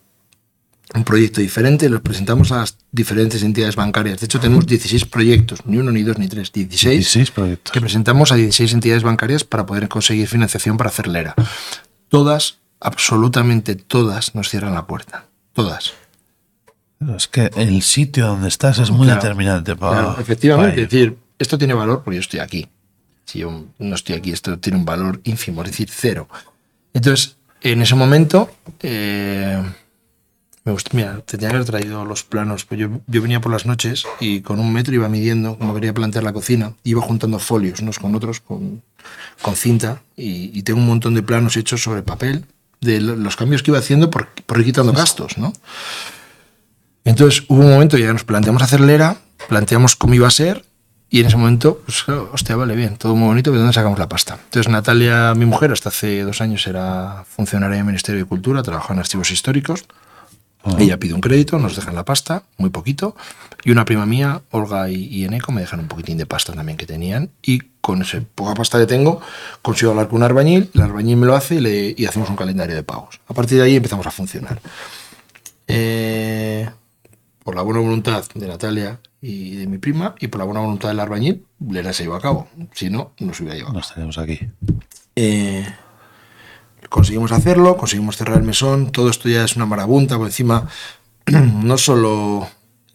[0.94, 4.20] un proyecto diferente, los presentamos a las diferentes entidades bancarias.
[4.20, 7.72] De hecho, tenemos 16 proyectos, ni uno, ni dos, ni tres, 16 16 proyectos.
[7.72, 11.36] que presentamos a 16 entidades bancarias para poder conseguir financiación para hacer Lera.
[12.10, 15.28] Todas, absolutamente todas, nos cierran la puerta.
[15.54, 15.94] todas.
[17.18, 20.02] Es que el sitio donde estás es muy Claro, determinante para.
[20.02, 22.68] Claro, efectivamente, para es decir, esto tiene valor porque yo estoy aquí.
[23.26, 26.28] Si yo no estoy aquí, esto tiene un valor ínfimo, es decir, cero.
[26.94, 28.50] Entonces, en ese momento,
[28.82, 29.62] eh,
[30.66, 32.66] me gustó, mira, tenía que haber traído los planos.
[32.66, 35.94] Pues yo, yo venía por las noches y con un metro iba midiendo cómo quería
[35.94, 36.74] plantear la cocina.
[36.84, 38.82] Iba juntando folios unos con otros con,
[39.42, 42.46] con cinta y, y tengo un montón de planos hechos sobre papel
[42.82, 45.54] de lo- los cambios que iba haciendo por, por ir quitando gastos, ¿no?
[47.06, 49.18] Entonces hubo un momento, ya nos planteamos hacer lera,
[49.50, 50.64] planteamos cómo iba a ser,
[51.10, 54.00] y en ese momento, pues hostia, vale, bien, todo muy bonito, pero ¿de dónde sacamos
[54.00, 54.40] la pasta?
[54.46, 58.94] Entonces Natalia, mi mujer, hasta hace dos años era funcionaria del Ministerio de Cultura, trabajaba
[58.96, 59.86] en archivos históricos.
[60.80, 63.18] Ella pide un crédito, nos dejan la pasta, muy poquito,
[63.66, 66.78] y una prima mía, Olga y, y Eneco, me dejan un poquitín de pasta también
[66.78, 69.20] que tenían, y con esa poca pasta que tengo,
[69.62, 72.38] consigo hablar con un albañil, el albañil me lo hace y, le- y hacemos un
[72.38, 73.20] calendario de pagos.
[73.28, 74.62] A partir de ahí empezamos a funcionar.
[75.68, 76.70] Eh,
[77.44, 80.90] por la buena voluntad de Natalia y de mi prima, y por la buena voluntad
[80.90, 82.48] del albañil, Lera se llevó a cabo.
[82.74, 83.74] Si no, no se hubiera llevado.
[83.74, 84.40] No estaríamos aquí.
[85.16, 85.66] Eh,
[86.90, 90.68] conseguimos hacerlo, conseguimos cerrar el mesón, todo esto ya es una marabunta, por encima
[91.26, 92.48] no solo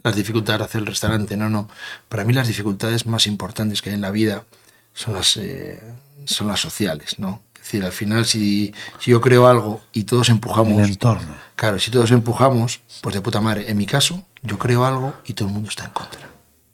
[0.02, 1.68] las dificultades de hacer el restaurante, no, no.
[2.08, 4.44] Para mí las dificultades más importantes que hay en la vida
[4.92, 5.80] son las, eh,
[6.24, 7.42] son las sociales, ¿no?
[7.54, 10.80] Es decir, al final si, si yo creo algo y todos empujamos...
[10.82, 11.34] El entorno.
[11.56, 13.68] Claro, si todos empujamos, pues de puta madre.
[13.68, 16.20] En mi caso, yo creo algo y todo el mundo está en contra.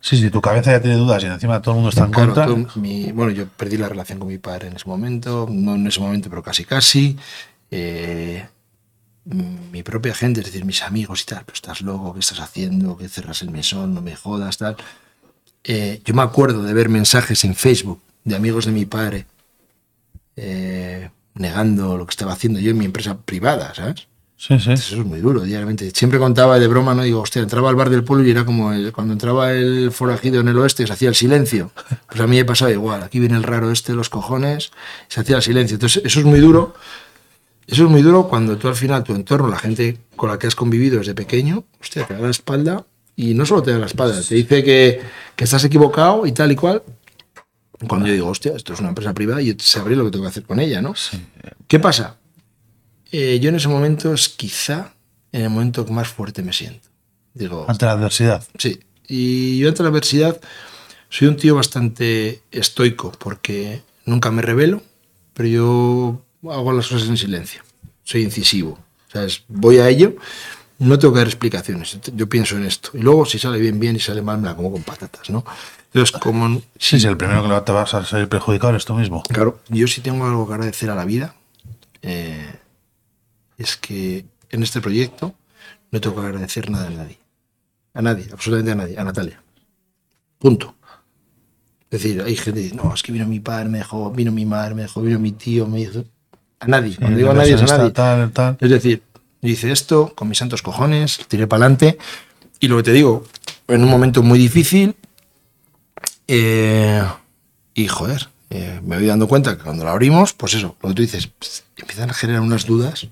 [0.01, 2.35] Sí, sí, tu cabeza ya tiene dudas y encima todo el mundo está en Claro,
[2.35, 2.47] contra.
[2.47, 5.87] todo mi- bueno, yo perdí la relación con mi padre en ese momento, no en
[5.87, 7.17] ese momento, pero casi casi.
[7.71, 8.47] Eh,
[9.25, 12.99] mi propia gente, es decir, mis amigos y tal, pero estás loco, ¿qué estás haciendo?
[12.99, 14.77] Que cerras el mesón, no me jodas, tal.
[15.65, 19.27] Eh, yo me acuerdo de ver mensajes en Facebook de amigos de mi padre
[20.37, 24.07] eh, negando lo que estaba haciendo yo en mi empresa privada, ¿sabes?
[24.47, 24.73] Sí, sí.
[24.73, 25.91] Eso es muy duro, diariamente.
[25.95, 27.03] Siempre contaba de broma, ¿no?
[27.03, 30.41] Digo, hostia, entraba al bar del pueblo y era como el- cuando entraba el forajido
[30.41, 31.71] en el oeste, se hacía el silencio.
[32.09, 33.03] Pues a mí me pasaba igual.
[33.03, 34.71] Aquí viene el raro este de los cojones,
[35.09, 35.77] se hacía el silencio.
[35.77, 36.75] Entonces, eso es muy duro.
[37.67, 40.47] Eso es muy duro cuando tú al final, tu entorno, la gente con la que
[40.47, 42.85] has convivido desde pequeño, hostia, te da la espalda
[43.17, 45.01] y no solo te da la espalda, te dice que,
[45.35, 46.83] que estás equivocado y tal y cual.
[47.89, 50.25] Cuando yo digo, hostia, esto es una empresa privada y yo sabré lo que tengo
[50.25, 50.95] que hacer con ella, ¿no?
[51.67, 52.17] ¿Qué pasa?
[53.17, 54.93] Eh, yo en ese momento es quizá
[55.31, 56.89] en el momento que más fuerte me siento.
[57.33, 58.43] Digo, Ante la adversidad.
[58.59, 58.81] sí.
[59.07, 60.41] Y yo ante la adversidad
[61.11, 64.83] soy un tío bastante estoico porque nunca me revelo,
[65.35, 67.63] pero yo hago las cosas en silencio.
[68.03, 68.79] Soy incisivo.
[69.13, 69.45] ¿sabes?
[69.47, 70.17] Voy a ello,
[70.81, 71.99] no tengo que dar explicaciones.
[72.17, 72.91] Yo pienso en esto.
[72.95, 75.45] Y luego, si sale bien, bien, y sale mal, me la como con patatas, ¿no?
[75.93, 79.23] Entonces, como Sí, sí, el primero que te vas a salir perjudicado eres tú mismo.
[79.23, 81.37] Claro, yo sí tengo algo que agradecer a la vida.
[82.03, 82.51] eh,
[83.59, 85.35] es que en este proyecto
[85.91, 87.19] no tengo que agradecer nada a nadie.
[87.95, 88.99] A nadie, absolutamente a nadie.
[88.99, 89.43] A Natalia.
[90.39, 90.75] Punto.
[91.91, 94.33] Es decir, hay gente que dice, no, es que vino mi padre, me dejó, vino
[94.33, 96.05] mi madre, me dejó, vino mi tío, me dijo.
[96.59, 96.97] A nadie.
[96.97, 97.91] Cuando digo a nadie es a nadie.
[97.93, 98.57] Tal, tal.
[98.61, 99.03] Es decir,
[99.41, 101.99] yo hice esto con mis santos cojones, tiré para adelante.
[102.59, 103.25] Y lo que te digo,
[103.69, 104.97] en un momento muy difícil,
[106.27, 107.03] eh,
[107.75, 110.95] y joder, eh, me voy dando cuenta que cuando la abrimos, pues eso, lo que
[110.95, 113.07] tú dices, pues, empiezan a generar unas dudas.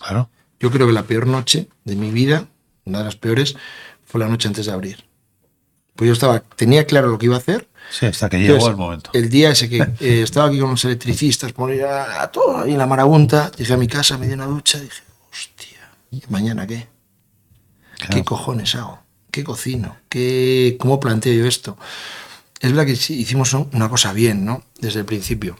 [0.00, 0.30] Claro.
[0.58, 2.46] Yo creo que la peor noche de mi vida,
[2.84, 3.56] una de las peores,
[4.04, 5.04] fue la noche antes de abrir.
[5.96, 7.68] Pues yo estaba, tenía claro lo que iba a hacer.
[7.90, 9.10] Sí, hasta que llegó el momento.
[9.12, 12.78] El día ese que eh, estaba aquí con los electricistas, ir a, todo ahí en
[12.78, 16.88] la marabunta, llegué a mi casa, me di una ducha, dije, hostia, ¿y mañana qué?
[18.10, 19.00] ¿Qué cojones hago?
[19.30, 19.96] ¿Qué cocino?
[20.08, 21.76] ¿Qué, ¿Cómo planteo yo esto?
[22.60, 24.62] Es verdad que sí, hicimos una cosa bien, ¿no?
[24.78, 25.58] Desde el principio.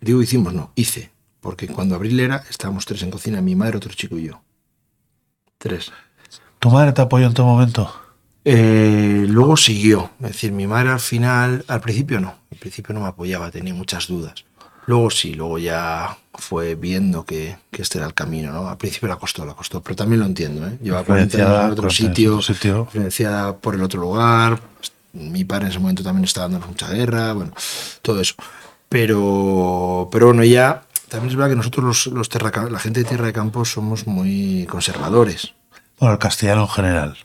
[0.00, 1.10] Digo hicimos, no, hice.
[1.42, 4.40] Porque cuando abrí Lera estábamos tres en cocina, mi madre, otro chico y yo.
[5.58, 5.92] Tres.
[6.60, 7.92] ¿Tu madre te apoyó en todo momento?
[8.44, 10.10] Eh, luego siguió.
[10.20, 12.36] Es decir, mi madre al final, al principio no.
[12.50, 14.44] Al principio no me apoyaba, tenía muchas dudas.
[14.86, 18.68] Luego sí, luego ya fue viendo que, que este era el camino, ¿no?
[18.68, 20.78] Al principio la costó, la costó, pero también lo entiendo, ¿eh?
[20.80, 22.78] Lleva 40 años en otro sitio, sitio.
[22.82, 24.60] influenciada por el otro lugar.
[25.12, 27.52] Mi padre en ese momento también estaba dando mucha guerra, bueno,
[28.00, 28.34] todo eso.
[28.88, 33.08] Pero, pero bueno, ya también es verdad que nosotros los, los terra- la gente de
[33.08, 35.54] Tierra de Campo somos muy conservadores
[36.00, 37.16] Bueno, el castellano en general.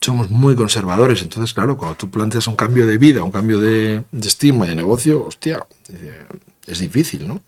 [0.00, 1.22] somos muy conservadores.
[1.22, 4.68] Entonces, claro, cuando tú planteas un cambio de vida, un cambio de, de estima y
[4.68, 6.24] de negocio, hostia, eh,
[6.66, 7.40] es difícil, ¿no?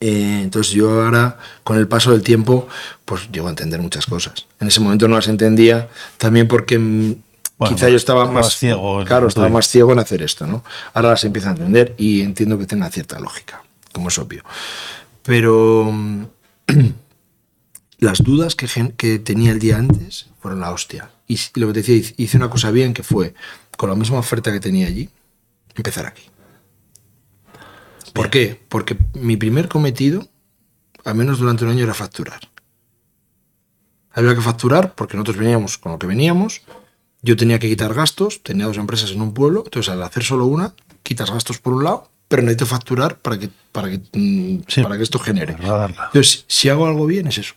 [0.00, 2.68] Eh, entonces yo ahora, con el paso del tiempo,
[3.04, 4.46] pues llego a entender muchas cosas.
[4.60, 7.14] En ese momento no las entendía, también porque mm,
[7.58, 10.62] Bueno, quizá yo estaba más ciego Claro, estaba más ciego en hacer esto, ¿no?
[10.92, 13.62] Ahora las empiezo a entender y entiendo que tenga cierta lógica,
[13.94, 14.42] como es obvio.
[15.22, 16.24] Pero mm,
[17.98, 21.10] las dudas que, tenía el día antes fueron la hostia.
[21.26, 23.34] Y lo que te decía, hice- hice una cosa bien que fue,
[23.78, 25.08] con la misma oferta que tenía allí,
[25.74, 26.24] empezar aquí.
[28.12, 28.60] ¿Por qué?
[28.68, 30.28] Porque mi primer cometido,
[31.04, 32.40] al menos durante un año, era facturar.
[34.12, 36.62] Había que facturar porque nosotros veníamos con lo que veníamos.
[37.22, 40.44] Yo tenía que quitar gastos, tenía dos empresas en un pueblo, entonces al hacer solo
[40.44, 44.82] una, quitas gastos por un lado, pero necesito facturar para que, para que, mm, Sí,
[44.82, 45.56] para que esto genere.
[46.06, 47.54] Entonces, si hago algo bien, es eso.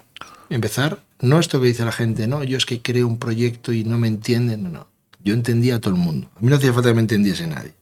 [0.50, 3.84] Empezar, no esto que dice la gente, no, yo es que creo un proyecto y
[3.84, 4.88] no me entienden, no, no.
[5.24, 6.30] Yo entendía a todo el mundo.
[6.36, 7.74] A mí no hacía falta que me entendiese nadie.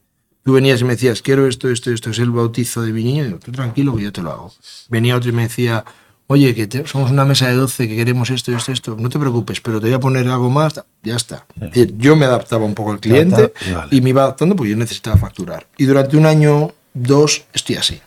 [0.42, 3.22] Tú venías y me decías, quiero esto, esto, esto, es el bautizo de mi niño,
[3.24, 4.54] y digo, tú tranquilo que yo te lo hago.
[4.88, 5.84] Venía otro y me decía,
[6.28, 9.18] oye, que te- somos una mesa de 12, que queremos esto, esto, esto, no te
[9.18, 11.46] preocupes, pero te voy a poner algo más, ya está.
[11.56, 13.88] Es decir, yo me adaptaba un poco al cliente y vale.
[13.96, 15.66] y me iba adaptando porque yo necesitaba facturar.
[15.76, 18.00] Y durante un año, dos, estoy así.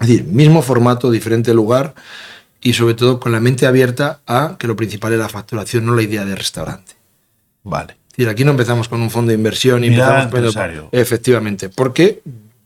[0.00, 1.94] Es decir, mismo formato, diferente lugar
[2.60, 5.94] y sobre todo con la mente abierta a que lo principal es la facturación, no
[5.94, 6.94] la idea de restaurante.
[7.64, 7.96] Vale.
[8.10, 10.88] Es decir, aquí no empezamos con un fondo de inversión y Mirada empezamos empresario.
[10.92, 12.22] Efectivamente, porque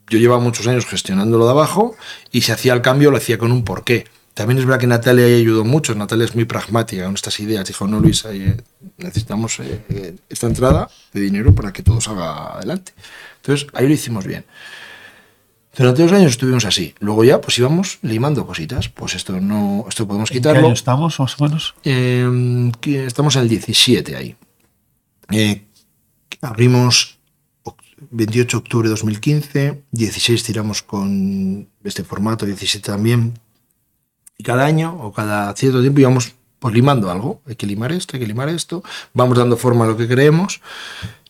[0.09, 1.97] yo llevaba muchos años gestionándolo de abajo
[2.31, 4.07] y si hacía el cambio lo hacía con un porqué.
[4.35, 5.95] También es verdad que Natalia ahí ayudó mucho.
[5.95, 7.67] Natalia es muy pragmática con estas ideas.
[7.67, 8.57] Dijo, no, Luis, eh,
[8.97, 12.93] necesitamos eh, esta entrada de dinero para que todo salga adelante.
[13.37, 14.47] Entonces, ahí lo hicimos bien.
[15.77, 16.95] Durante dos años estuvimos así.
[17.01, 18.89] Luego ya, pues íbamos limando cositas.
[18.91, 20.67] Pues esto no, esto podemos ¿En qué quitarlo.
[20.67, 21.75] año estamos, más o menos?
[21.85, 24.37] Eh, que estamos en el 17 ahí.
[25.31, 25.65] Eh,
[26.43, 27.19] abrimos
[27.65, 27.77] oc-
[28.11, 33.39] 28 de octubre de 2015, 16 tiramos con este formato, 17 también.
[34.37, 37.41] Y cada año o cada cierto tiempo íbamos pues, limando algo.
[37.47, 38.83] Hay que limar esto, hay que limar esto.
[39.15, 40.61] Vamos dando forma a lo que creemos.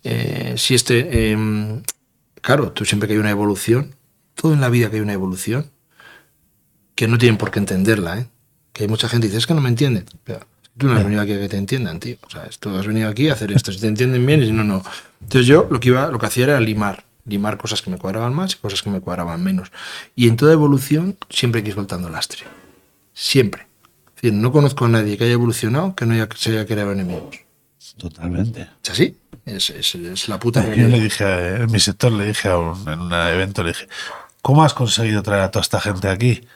[0.03, 1.83] Eh, si este, eh,
[2.41, 3.95] claro, tú siempre que hay una evolución,
[4.35, 5.71] todo en la vida que hay una evolución,
[6.95, 8.27] que no tienen por qué entenderla, ¿eh?
[8.73, 10.05] Que hay mucha gente que dice, es que no me entienden.
[10.25, 10.41] Pero
[10.77, 12.17] tú no has venido aquí a que te entiendan, tío.
[12.27, 13.73] O sea, tú has venido aquí a hacer esto.
[13.73, 14.83] Si te entienden bien y si no, no.
[15.21, 17.05] Entonces yo lo que iba, lo que hacía era limar.
[17.25, 19.71] Limar cosas que me cuadraban más y cosas que me cuadraban menos.
[20.17, 22.41] Y en toda evolución siempre hay que ir soltando lastre.
[23.15, 23.67] Siempre.
[24.17, 26.93] Es decir, no conozco a nadie que haya evolucionado que no haya, se haya creado
[26.93, 27.37] enemigos.
[27.97, 28.69] Totalmente.
[28.83, 29.17] ¿Es así?
[29.45, 32.57] Es, es- es la puta Yo le dije, a- en mi sector le dije a
[32.59, 33.87] un- en un evento, le dije,
[34.43, 36.47] ¿cómo has conseguido traer a toda esta gente aquí?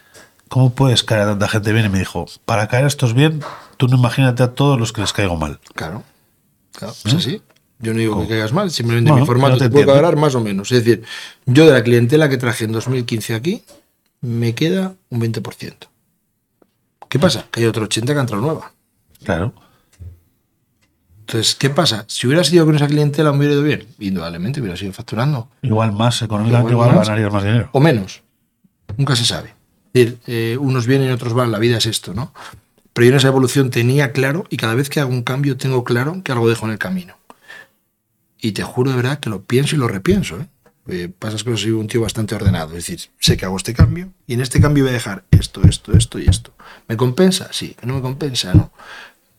[0.48, 1.86] ¿Cómo puedes caer a tanta gente bien?
[1.86, 3.40] Y me dijo, para caer a estos bien,
[3.76, 5.58] tú no imagínate a todos los que les caigo mal.
[5.74, 6.04] Claro.
[6.72, 7.42] Claro, es así.
[7.78, 9.92] Yo no digo que caigas mal, simplemente mi formato te te entiendo.
[9.92, 10.72] cuadrar más o menos.
[10.72, 11.04] Es decir,
[11.46, 13.64] yo de la clientela que traje en 2015 aquí,
[14.20, 15.74] me queda un 20%.
[17.08, 17.46] ¿Qué pasa?
[17.50, 18.72] Que hay otro 80 que ha entrado nueva.
[19.24, 19.52] Claro.
[21.26, 22.04] Entonces, ¿qué pasa?
[22.06, 23.84] Si hubiera sido con esa clientela, me hubiera ido bien.
[23.98, 25.48] Indudablemente hubiera sido facturando.
[25.60, 27.68] Igual más económicamente, Igual ganarías más dinero.
[27.72, 28.22] O menos.
[28.96, 29.48] Nunca se sabe.
[29.92, 31.50] Es decir, eh, unos vienen y otros van.
[31.50, 32.32] La vida es esto, ¿no?
[32.92, 35.82] Pero yo en esa evolución tenía claro, y cada vez que hago un cambio, tengo
[35.82, 37.16] claro que algo dejo en el camino.
[38.40, 40.38] Y te juro de verdad que lo pienso y lo repienso.
[40.38, 40.46] ¿eh?
[40.86, 42.68] Eh, pasas cosas, soy un tío bastante ordenado.
[42.68, 45.62] Es decir, sé que hago este cambio y en este cambio voy a dejar esto,
[45.64, 46.52] esto, esto y esto.
[46.86, 47.48] ¿Me compensa?
[47.50, 47.74] Sí.
[47.80, 48.54] ¿Que no me compensa?
[48.54, 48.70] No.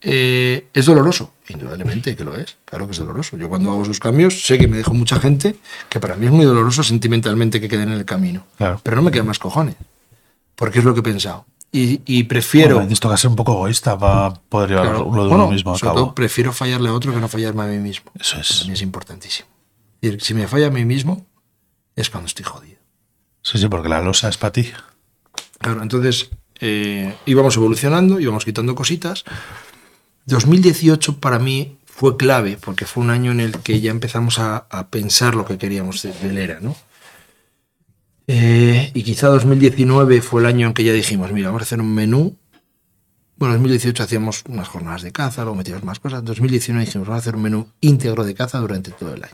[0.02, 1.34] Eh, ¿Es doloroso?
[1.50, 2.58] Indudablemente que lo es.
[2.66, 3.36] Claro que es doloroso.
[3.38, 5.56] Yo cuando hago esos cambios sé que me dejo mucha gente
[5.90, 8.46] que para mí es muy doloroso sentimentalmente que queden en el camino.
[8.58, 8.80] Claro.
[8.84, 9.76] Pero no me quedan más cojones.
[10.56, 11.46] Porque es lo que he pensado.
[11.72, 12.76] Y, y prefiero...
[12.76, 15.00] Bueno, esto que ser un poco egoísta para poder llevar Claro.
[15.00, 16.00] lo de Bueno, uno mismo a sobre cabo.
[16.06, 18.12] todo prefiero fallarle a otro que no fallarme a mí mismo.
[18.20, 18.52] Eso es.
[18.54, 19.48] Para mí es importantísimo.
[20.02, 21.26] Es decir, si me falla a mí mismo,
[21.96, 22.78] es cuando estoy jodido.
[23.42, 24.72] Sí, sí, porque la losa es para ti.
[25.60, 26.30] Claro, entonces
[26.60, 29.24] eh, íbamos evolucionando, íbamos quitando cositas.
[30.28, 34.58] 2018 para mí fue clave, porque fue un año en el que ya empezamos a,
[34.70, 36.76] a pensar lo que queríamos de, del ERA, ¿no?
[38.28, 41.80] Eh, y quizá 2019 fue el año en que ya dijimos, mira, vamos a hacer
[41.80, 42.36] un menú.
[43.38, 46.20] Bueno, en 2018 hacíamos unas jornadas de caza, luego metíamos más cosas.
[46.20, 49.34] En 2019 dijimos, vamos a hacer un menú íntegro de caza durante todo el año.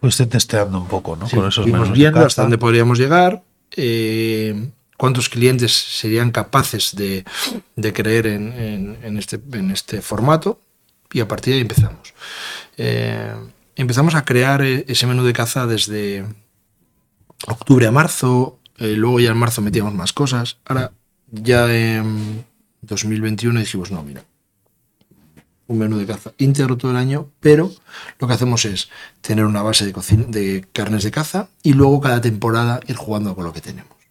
[0.00, 1.28] Fuiste testeando un poco, ¿no?
[1.28, 2.26] Sí, Con esos menús de viendo caza.
[2.26, 3.42] hasta dónde podríamos llegar,
[3.76, 4.68] eh,
[5.02, 7.24] cuántos clientes serían capaces de,
[7.92, 10.60] creer este, en este formato
[11.12, 12.14] y a partir de ahí empezamos.
[12.76, 13.34] Eh,
[13.74, 16.24] empezamos a crear eh, ese menú de caza desde
[17.48, 20.92] octubre a marzo, eh, luego ya en marzo metíamos más cosas, ahora
[21.32, 22.44] ya en
[22.82, 24.22] 2021 dijimos, no, mira,
[25.66, 27.72] un menú de caza íntegro todo el año, pero
[28.20, 28.88] lo que hacemos es
[29.20, 29.92] tener una base de,
[30.28, 34.01] de carnes de caza y luego cada temporada ir jugando con lo que tenemos.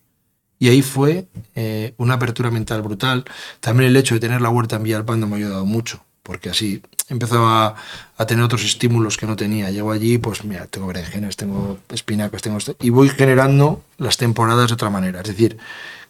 [0.62, 3.26] Y ahí fue eh, una apertura mental brutal.
[3.62, 6.84] También el hecho de tener la huerta en Villalpando me ha ayudado mucho, porque así
[7.10, 7.74] empezaba
[8.16, 9.72] a tener otros estímulos que no tenía.
[9.72, 14.68] Llego allí, pues mira, tengo berenjenas, tengo espinacas, tengo esto, y voy generando las temporadas
[14.68, 15.22] de otra manera.
[15.22, 15.58] Es decir,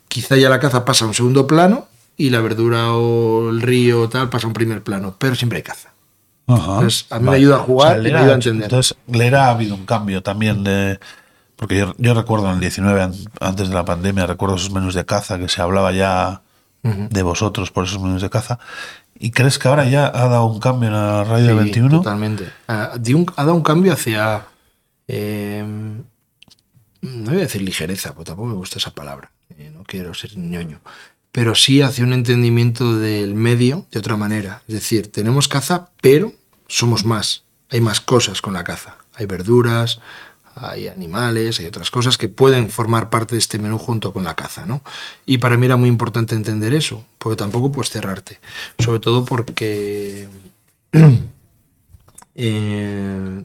[0.10, 1.88] quizá ya la caza pasa a un segundo plano
[2.18, 5.60] y la verdura o el río o tal pasa a un primer plano, pero siempre
[5.60, 5.94] hay caza.
[6.48, 6.74] Ajá.
[6.74, 8.64] Entonces, a mí me ayuda a jugar y me ayuda a entender.
[8.66, 11.00] Entonces, Lera ha habido un cambio también de.
[11.62, 14.95] Porque yo, yo recuerdo en el 19, an- antes de la pandemia, recuerdo esos menús
[14.95, 16.41] de caza que se hablaba ya
[16.84, 18.58] de vosotros por esos menús de caza.
[19.19, 21.97] ¿Y crees que ahora ya ha dado un cambio en la radio del Sí, 21?
[22.00, 22.52] Totalmente.
[22.67, 24.47] Ha, un- ha dado un cambio hacia.
[25.08, 25.63] eh,
[27.02, 29.32] no voy a decir ligereza, porque tampoco me gusta esa palabra.
[29.58, 30.80] eh, no quiero ser ñoño.
[31.32, 34.63] Pero sí hacia un entendimiento del medio de otra manera.
[34.67, 36.34] Es decir, tenemos caza, pero
[36.67, 37.43] somos más.
[37.69, 38.95] Hay más cosas con la caza.
[39.13, 40.00] Hay verduras,
[40.56, 44.36] hay animales, hay otras cosas que pueden formar parte de este menú junto con la
[44.36, 44.82] caza, ¿no?
[45.26, 48.40] Y para mí era muy importante entender eso, porque tampoco puedes cerrarte.
[48.80, 50.28] Sobre todo porque
[52.36, 53.44] eh,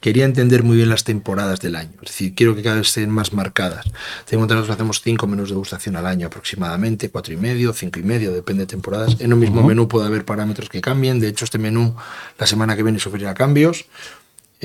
[0.00, 1.92] quería entender muy bien las temporadas del año.
[2.02, 3.84] Es decir, quiero que cada vez estén más marcadas.
[4.24, 8.02] Tengo nosotros hacemos cinco menús de degustación al año aproximadamente, cuatro y medio, cinco y
[8.02, 9.16] medio, depende de temporadas.
[9.20, 11.20] En un mismo menú puede haber parámetros que cambien.
[11.20, 11.94] De hecho, este menú
[12.38, 13.86] la semana que viene sufrirá cambios.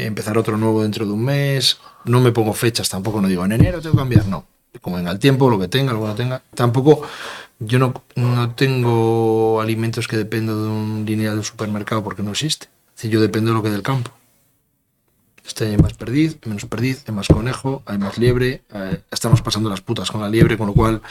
[0.05, 1.79] Empezar otro nuevo dentro de un mes.
[2.05, 4.45] No me pongo fechas, tampoco no digo en enero tengo que cambiar, no.
[4.81, 6.41] Como venga el tiempo, lo que tenga, lo que no tenga.
[6.53, 7.01] Tampoco,
[7.59, 12.67] yo no, no tengo alimentos que dependo de un lineal de supermercado porque no existe.
[12.95, 14.11] Decir, yo dependo de lo que del campo.
[15.45, 18.61] Este año hay más perdiz, menos perdiz, hay más conejo, hay más liebre.
[18.73, 21.01] eh, estamos pasando las putas con la liebre, con lo cual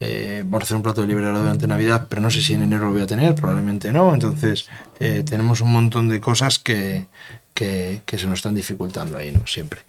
[0.00, 2.54] eh, vamos a hacer un plato de liebre ahora durante Navidad, pero no sé si
[2.54, 4.12] en enero lo voy a tener, probablemente no.
[4.14, 7.06] Entonces, eh, tenemos un montón de cosas que,
[7.54, 9.46] que, que se nos están dificultando ahí, ¿no?
[9.46, 9.80] Siempre.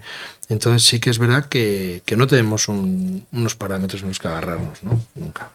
[0.49, 4.27] Entonces, sí que es verdad que, que no tenemos un- unos parámetros en los que
[4.27, 4.99] agarrarnos, ¿no?
[5.15, 5.49] Nunca.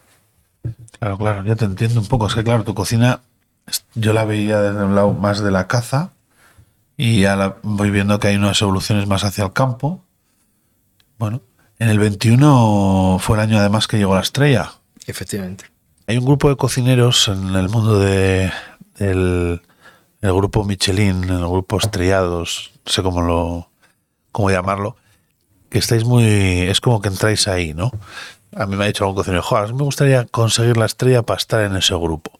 [0.99, 2.27] Claro, claro, ya te entiendo un poco.
[2.27, 3.21] Es que, claro, tu cocina,
[3.95, 6.11] yo la veía desde un lado más de la caza
[6.97, 10.03] y ya la- voy viendo que hay unas evoluciones más hacia el campo.
[11.19, 11.41] Bueno,
[11.79, 14.71] en el 21 fue el año además que llegó la estrella.
[15.05, 15.65] Efectivamente.
[16.07, 18.51] Hay un grupo de cocineros en el mundo de,
[18.97, 19.61] del
[20.21, 23.69] el grupo Michelin, el grupo Estrellados, no sé cómo lo
[24.31, 24.95] cómo llamarlo,
[25.69, 27.91] que estáis muy es como que entráis ahí, ¿no?
[28.55, 31.61] A mí me ha dicho algún cocinero, joder, me gustaría conseguir la estrella para estar
[31.61, 32.39] en ese grupo.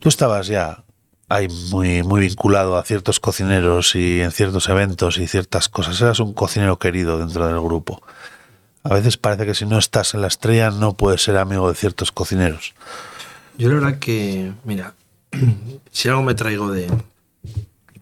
[0.00, 0.84] Tú estabas ya
[1.28, 6.00] ahí muy, muy vinculado a ciertos cocineros y en ciertos eventos y ciertas cosas.
[6.00, 8.02] Eras un cocinero querido dentro del grupo.
[8.82, 11.74] A veces parece que si no estás en la estrella no puedes ser amigo de
[11.74, 12.74] ciertos cocineros.
[13.56, 14.94] Yo la verdad que, mira,
[15.90, 16.88] si algo me traigo de...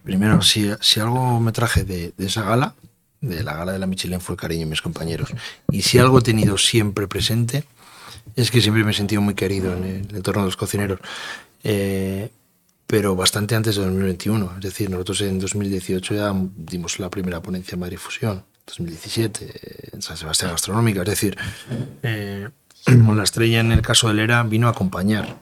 [0.03, 2.75] Primero, si, si algo me traje de, esa gala,
[3.21, 5.29] de la gala de la Michelin, fue el cariño de mis compañeros.
[5.71, 7.63] Y si algo he tenido siempre presente,
[8.35, 10.99] es que siempre me he sentido muy querido en el entorno de los cocineros.
[11.63, 12.29] Eh,
[12.85, 14.53] pero bastante antes de 2021.
[14.57, 18.43] Es decir, nosotros en 2018 ya dimos la primera ponencia en Madrid Fusión.
[18.65, 21.01] 2017 eh, en San Sebastián Gastronómica.
[21.01, 21.37] Es decir,
[22.01, 22.49] eh,
[23.15, 25.37] la estrella en el caso de Lera vino a acompañar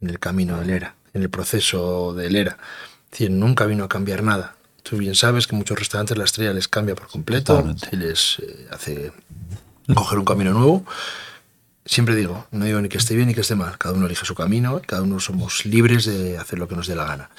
[0.00, 2.58] en el camino de Lera, en el proceso de Lera.
[3.04, 4.56] Es decir, nunca vino a cambiar nada.
[4.82, 8.68] Tú bien sabes que muchos restaurantes la estrella les cambia por completo y les eh,
[8.70, 9.12] hace
[9.94, 10.84] coger un camino nuevo.
[11.84, 14.26] Siempre digo, no digo ni que esté bien ni que esté mal, cada uno elige
[14.26, 17.30] su camino, cada uno somos libres de hacer lo que nos dé la gana.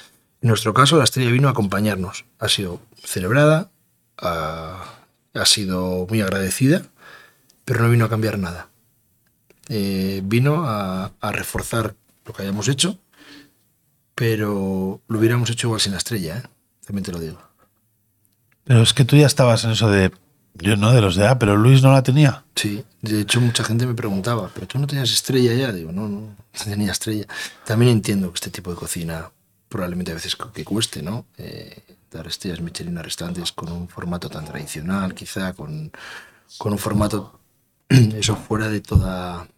[0.42, 3.70] En nuestro caso, la estrella vino a acompañarnos, ha sido celebrada,
[4.18, 4.84] ha,
[5.34, 6.82] ha sido muy agradecida,
[7.64, 8.68] pero no vino a cambiar nada.
[9.68, 12.98] Eh, vino a, a reforzar lo que hayamos hecho,
[14.20, 16.42] pero lo hubiéramos hecho igual sin la estrella, ¿eh?
[16.84, 17.40] también te lo digo.
[18.64, 20.12] Pero es que tú ya estabas en eso de.
[20.52, 22.44] Yo no, de los de A, pero Luis no la tenía.
[22.54, 25.72] Sí, de hecho mucha gente me preguntaba, ¿pero tú no tenías estrella ya?
[25.72, 27.24] Digo, no, no, no tenía estrella.
[27.64, 29.30] También entiendo que este tipo de cocina
[29.70, 31.24] probablemente a veces que cueste, ¿no?
[31.38, 35.90] Eh, dar estrellas Michelin a restaurantes con un formato tan tradicional, quizá con,
[36.58, 37.40] con un formato
[37.88, 39.48] eso fuera de toda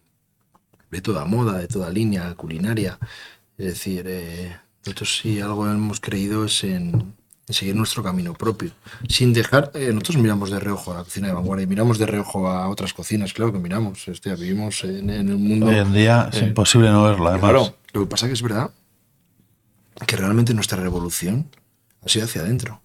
[0.93, 2.97] de toda moda, de toda línea culinaria.
[3.57, 7.13] Es decir, eh, nosotros sí algo hemos creído es en,
[7.47, 8.71] en seguir nuestro camino propio,
[9.07, 12.05] sin dejar, eh, nosotros miramos de reojo a la cocina de vanguardia, y miramos de
[12.05, 15.67] reojo a otras cocinas, claro que miramos, este, vivimos en, en el mundo...
[15.67, 17.51] Hoy en día es eh, imposible no verla, además.
[17.51, 18.71] Claro, lo que pasa que es verdad
[20.07, 21.49] que realmente nuestra revolución
[22.03, 22.81] ha sido hacia adentro.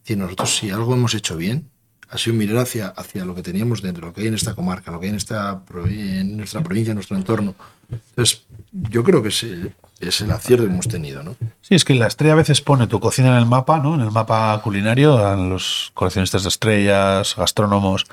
[0.00, 1.70] Decir, nosotros si algo hemos hecho bien,
[2.10, 4.90] ha sido mirar hacia, hacia lo que teníamos dentro, lo que hay en esta comarca,
[4.90, 7.54] lo que hay en, esta, en nuestra provincia, en nuestro entorno.
[7.90, 11.36] Entonces, yo creo que es el, es el acierto que hemos tenido, ¿no?
[11.62, 13.94] Sí, es que la estrella a veces pone tu cocina en el mapa, ¿no?
[13.94, 18.04] En el mapa culinario, a los coleccionistas de estrellas, gastrónomos.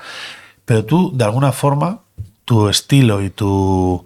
[0.64, 2.00] Pero tú, de alguna forma,
[2.44, 4.04] tu estilo y tu,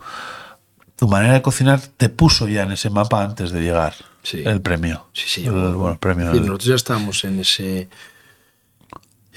[0.97, 4.43] tu manera de cocinar te puso ya en ese mapa antes de llegar Sí.
[4.45, 5.07] el premio.
[5.13, 5.45] Sí, sí.
[5.47, 6.27] El, bueno, el premio.
[6.27, 7.89] Decir, nosotros ya estábamos en ese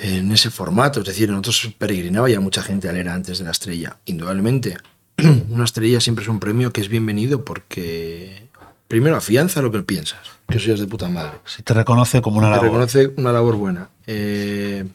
[0.01, 3.51] en ese formato, es decir, nosotros peregrinaba ya mucha gente al era antes de la
[3.51, 4.77] estrella, indudablemente,
[5.49, 8.47] una estrella siempre es un premio que es bienvenido porque
[8.87, 11.33] primero afianza lo que piensas, que es de puta madre.
[11.45, 12.65] Si te reconoce como una Te labor.
[12.67, 13.89] reconoce una labor buena.
[14.07, 14.85] Eh,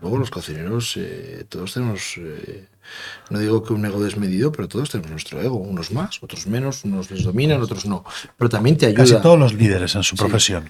[0.00, 2.66] luego los cocineros, eh, todos tenemos, eh,
[3.30, 6.84] no digo que un ego desmedido, pero todos tenemos nuestro ego, unos más, otros menos,
[6.84, 8.04] unos les dominan, otros no.
[8.36, 10.68] Pero también te ayuda, Casi todos los líderes en su profesión.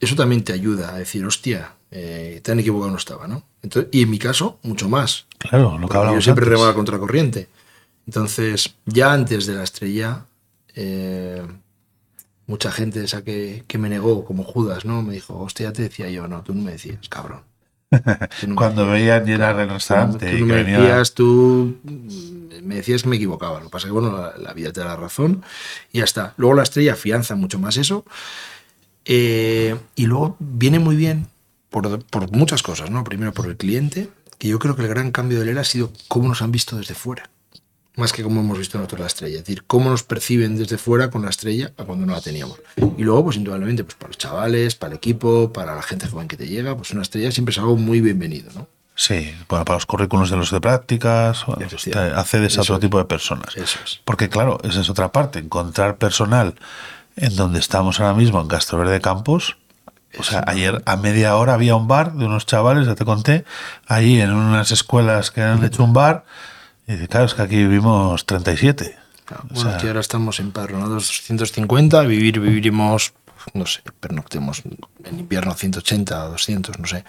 [0.00, 3.44] eso también te ayuda a decir, hostia, eh, tan equivocado no estaba, ¿no?
[3.62, 5.26] Entonces, y en mi caso, mucho más.
[5.38, 7.48] Claro, lo que hablamos yo siempre remaba contra corriente.
[8.06, 10.26] Entonces, ya antes de la estrella,
[10.74, 11.42] eh,
[12.46, 15.02] mucha gente esa que, que me negó, como Judas, ¿no?
[15.02, 17.42] Me dijo, hostia, te decía yo, no, tú no me decías, cabrón.
[17.90, 17.98] Tú
[18.46, 21.76] no me Cuando veían llenar el Tú restaurante no y que me venía- decías, tú
[21.84, 23.58] mm, me decías que me equivocaba.
[23.60, 25.42] Lo que pasa es que, bueno, la, la vida te da la razón
[25.92, 26.34] y ya está.
[26.36, 28.04] Luego la estrella afianza mucho más eso.
[29.04, 31.26] Eh, y luego viene muy bien
[31.70, 33.02] por, por muchas cosas, ¿no?
[33.04, 35.92] Primero por el cliente, que yo creo que el gran cambio de ERA ha sido
[36.08, 37.28] cómo nos han visto desde fuera.
[37.96, 39.36] Más que cómo hemos visto nosotros la estrella.
[39.36, 42.58] Es decir, cómo nos perciben desde fuera con la estrella a cuando no la teníamos.
[42.76, 46.28] Y luego, pues indudablemente, pues para los chavales, para el equipo, para la gente joven
[46.28, 48.66] que te llega, pues una estrella siempre es algo muy bienvenido, ¿no?
[48.94, 51.66] Sí, bueno, para los currículos de los de prácticas, bueno,
[52.14, 52.80] accedes a otro es.
[52.80, 53.56] tipo de personas.
[53.56, 54.00] Eso es.
[54.04, 56.54] Porque claro, esa es otra parte, encontrar personal
[57.16, 59.56] en donde estamos ahora mismo, en Castro Verde Campos.
[60.18, 63.44] O sea, ayer a media hora había un bar de unos chavales, ya te conté,
[63.86, 66.24] allí en unas escuelas que han hecho un bar.
[66.86, 68.96] Y dice, claro, es que aquí vivimos 37.
[69.24, 73.14] Claro, bueno, sea, aquí ahora estamos empadronados 250, vivir viviremos,
[73.54, 74.62] no sé, pernoctemos
[75.04, 77.04] en invierno 180, 200, no sé.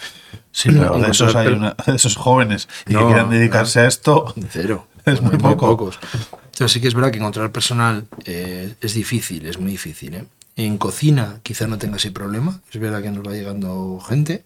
[0.51, 3.87] sí, pero de esos, hay una- de esos jóvenes y que No, quieran dedicarse a
[3.87, 4.33] esto.
[4.49, 4.87] Cero.
[5.05, 5.67] Es muy hay poco.
[5.75, 5.99] pocos.
[6.45, 10.13] Entonces sí que es verdad que encontrar personal eh, es difícil, es muy difícil.
[10.13, 10.25] ¿eh?
[10.55, 14.45] En cocina quizá no tenga ese problema, es verdad que nos va llegando gente,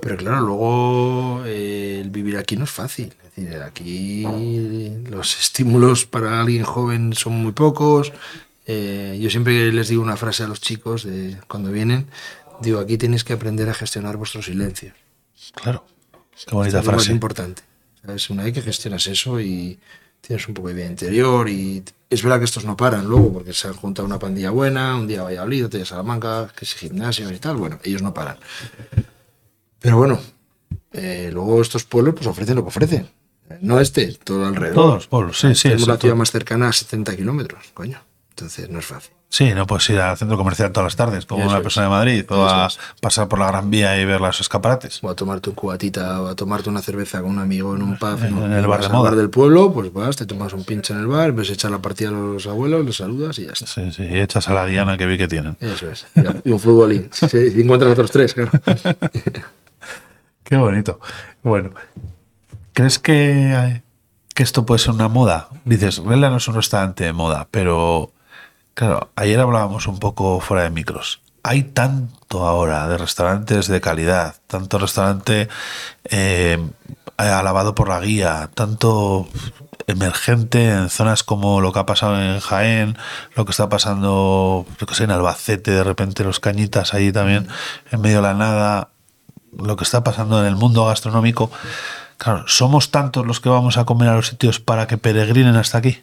[0.00, 3.14] pero claro, luego eh, el vivir aquí no es fácil.
[3.36, 4.24] Es decir, aquí
[5.08, 8.12] los estímulos para alguien joven son muy pocos.
[8.66, 12.06] Eh, yo siempre les digo una frase a los chicos de cuando vienen,
[12.60, 14.94] digo, aquí tenéis que aprender a gestionar vuestros silencios.
[15.54, 15.84] Claro,
[16.46, 17.12] qué bonita Es frase.
[17.12, 17.62] importante.
[18.04, 18.28] ¿sabes?
[18.30, 19.78] Una vez que gestionas eso y
[20.20, 23.52] tienes un poco de vida interior y es verdad que estos no paran luego porque
[23.52, 26.64] se han juntado una pandilla buena, un día a Valladolid, otro día a Salamanca, que
[26.64, 28.36] es gimnasio y tal, bueno, ellos no paran.
[29.84, 30.18] Pero bueno,
[30.94, 33.06] eh, luego estos pueblos pues ofrecen lo que ofrecen.
[33.60, 34.74] No este, todo alrededor.
[34.74, 35.64] Todos los pueblos, sí, sí.
[35.64, 38.00] Tenemos la ciudad más cercana a 70 kilómetros, coño.
[38.30, 39.12] Entonces no es fácil.
[39.28, 41.62] Sí, no puedes ir al centro comercial todas las tardes, como Eso una es.
[41.62, 42.70] persona de Madrid, o a
[43.02, 45.04] pasar por la Gran Vía y ver los escaparates.
[45.04, 47.98] O a tomarte un cubatita o a tomarte una cerveza con un amigo en un
[47.98, 48.24] pub.
[48.24, 48.56] En ¿no?
[48.56, 49.10] el bar de moda.
[49.10, 51.82] bar del pueblo, pues vas, te tomas un pinche en el bar, ves echar la
[51.82, 53.66] partida a los abuelos, les saludas y ya está.
[53.66, 55.58] Sí, sí, y echas a la Diana que vi que tienen.
[55.60, 56.06] Eso es.
[56.44, 57.10] Y un futbolín.
[57.12, 58.50] Sí, y encuentras otros tres, claro.
[60.44, 61.00] Qué bonito.
[61.42, 61.70] Bueno,
[62.72, 63.82] ¿crees que,
[64.34, 65.48] que esto puede ser una moda?
[65.64, 68.12] Dices, Vela no es un restaurante de moda, pero
[68.74, 71.22] claro, ayer hablábamos un poco fuera de micros.
[71.42, 75.48] Hay tanto ahora de restaurantes de calidad, tanto restaurante
[76.04, 76.58] eh,
[77.16, 79.28] alabado por la guía, tanto
[79.86, 82.96] emergente en zonas como lo que ha pasado en Jaén,
[83.34, 87.48] lo que está pasando, yo que sé, en Albacete, de repente los cañitas ahí también,
[87.90, 88.88] en medio de la nada,
[89.58, 91.50] lo que está pasando en el mundo gastronómico.
[92.18, 95.78] Claro, somos tantos los que vamos a comer a los sitios para que peregrinen hasta
[95.78, 95.98] aquí.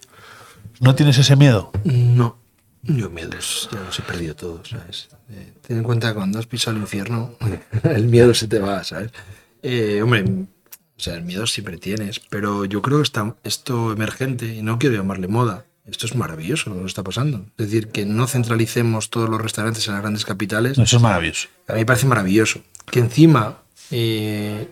[0.79, 1.71] ¿No tienes ese miedo?
[1.83, 2.37] No,
[2.83, 5.09] yo miedos ya los he perdido todos, ¿sabes?
[5.29, 7.35] Eh, ten en cuenta que cuando has pisado el infierno,
[7.83, 9.11] el miedo se te va, ¿sabes?
[9.61, 14.55] Eh, hombre, o sea, el miedo siempre tienes, pero yo creo que está, esto emergente,
[14.55, 17.45] y no quiero llamarle moda, esto es maravilloso lo que está pasando.
[17.57, 20.77] Es decir, que no centralicemos todos los restaurantes en las grandes capitales.
[20.77, 21.49] Eso es maravilloso.
[21.67, 22.61] A mí me parece maravilloso.
[22.91, 23.57] Que encima
[23.89, 24.67] eh,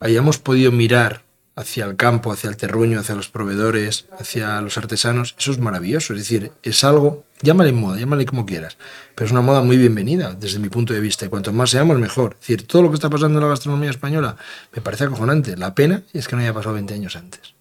[0.00, 1.22] hayamos podido mirar
[1.56, 6.14] hacia el campo, hacia el terruño, hacia los proveedores, hacia los artesanos, eso es maravilloso.
[6.14, 8.76] Es decir, es algo, llámale moda, llámale como quieras,
[9.14, 11.26] pero es una moda muy bienvenida desde mi punto de vista.
[11.26, 12.32] Y cuanto más seamos, mejor.
[12.34, 14.36] Es decir, todo lo que está pasando en la gastronomía española
[14.74, 15.56] me parece acojonante.
[15.56, 17.54] La pena es que no haya pasado 20 años antes.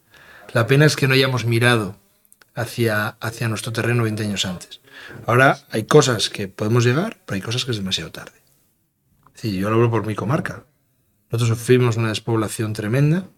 [0.53, 1.95] La pena es que no hayamos mirado
[2.55, 4.81] hacia, hacia nuestro terreno 20 años antes.
[5.25, 8.39] Ahora hay cosas que podemos llegar, pero hay cosas que es demasiado tarde.
[9.39, 10.65] Sí, yo lo hablo por mi comarca.
[11.31, 13.29] Nosotros sufrimos una despoblación tremenda,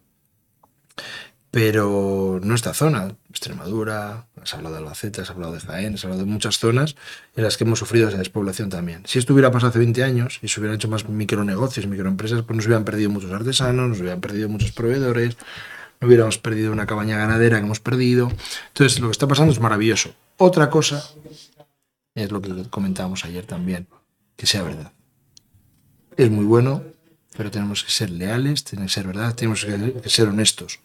[1.52, 3.16] pero no esta zona.
[3.30, 6.96] Extremadura, has hablado de Albacete, has hablado de Jaén, has hablado de muchas zonas
[7.36, 9.04] en las que hemos sufrido esa despoblación también.
[9.06, 12.58] Si esto hubiera pasado hace 20 años y se hubieran hecho más micronegocios, microempresas, pues
[12.58, 15.38] nos hubieran perdido muchos artesanos, nos hubieran perdido muchos proveedores,
[16.00, 18.32] no hubiéramos perdido una cabaña ganadera que hemos perdido.
[18.70, 20.16] Entonces, lo que está pasando es maravilloso.
[20.38, 21.08] Otra cosa
[22.16, 23.88] es lo que comentábamos ayer también,
[24.36, 24.94] que sea verdad
[26.18, 26.84] es muy bueno,
[27.38, 30.80] pero tenemos que ser leales, tiene que ser verdad, tenemos que, ser honestos.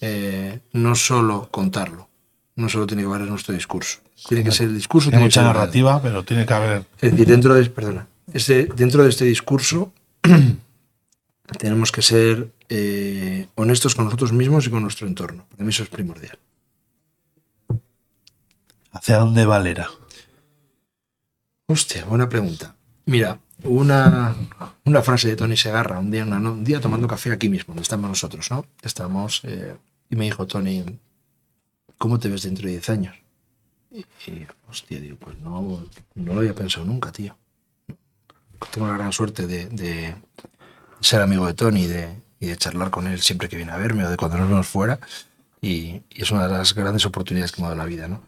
[0.00, 2.08] eh, no solo contarlo,
[2.56, 3.98] no solo tiene que valer nuestro discurso.
[4.28, 5.10] Tiene que ser el discurso.
[5.10, 5.54] Tiene tiene mucha verdad.
[5.54, 6.84] narrativa, pero tiene que haber.
[7.00, 9.92] Es decir, dentro de, perdona, este, dentro de este discurso
[11.58, 15.46] tenemos que ser eh, honestos con nosotros mismos y con nuestro entorno.
[15.50, 16.38] Para mí eso es primordial.
[18.92, 19.88] ¿Hacia dónde Valera?
[21.66, 22.76] Hostia, buena pregunta.
[23.06, 24.34] Mira, una,
[24.84, 28.08] una frase de Tony Segarra, un día, un día tomando café aquí mismo, donde estamos
[28.08, 28.66] nosotros, ¿no?
[28.82, 29.76] Estamos, eh,
[30.10, 30.84] y me dijo Tony,
[31.98, 33.16] ¿cómo te ves dentro de 10 años?
[33.90, 34.00] Y,
[34.30, 35.84] y, hostia, digo, pues no,
[36.14, 37.36] no lo había pensado nunca, tío.
[38.70, 40.14] Tengo la gran suerte de, de
[41.00, 43.76] ser amigo de Tony y de, y de charlar con él siempre que viene a
[43.76, 44.98] verme o de cuando nos vemos fuera.
[45.60, 48.22] Y, y es una de las grandes oportunidades que me ha dado la vida, ¿no?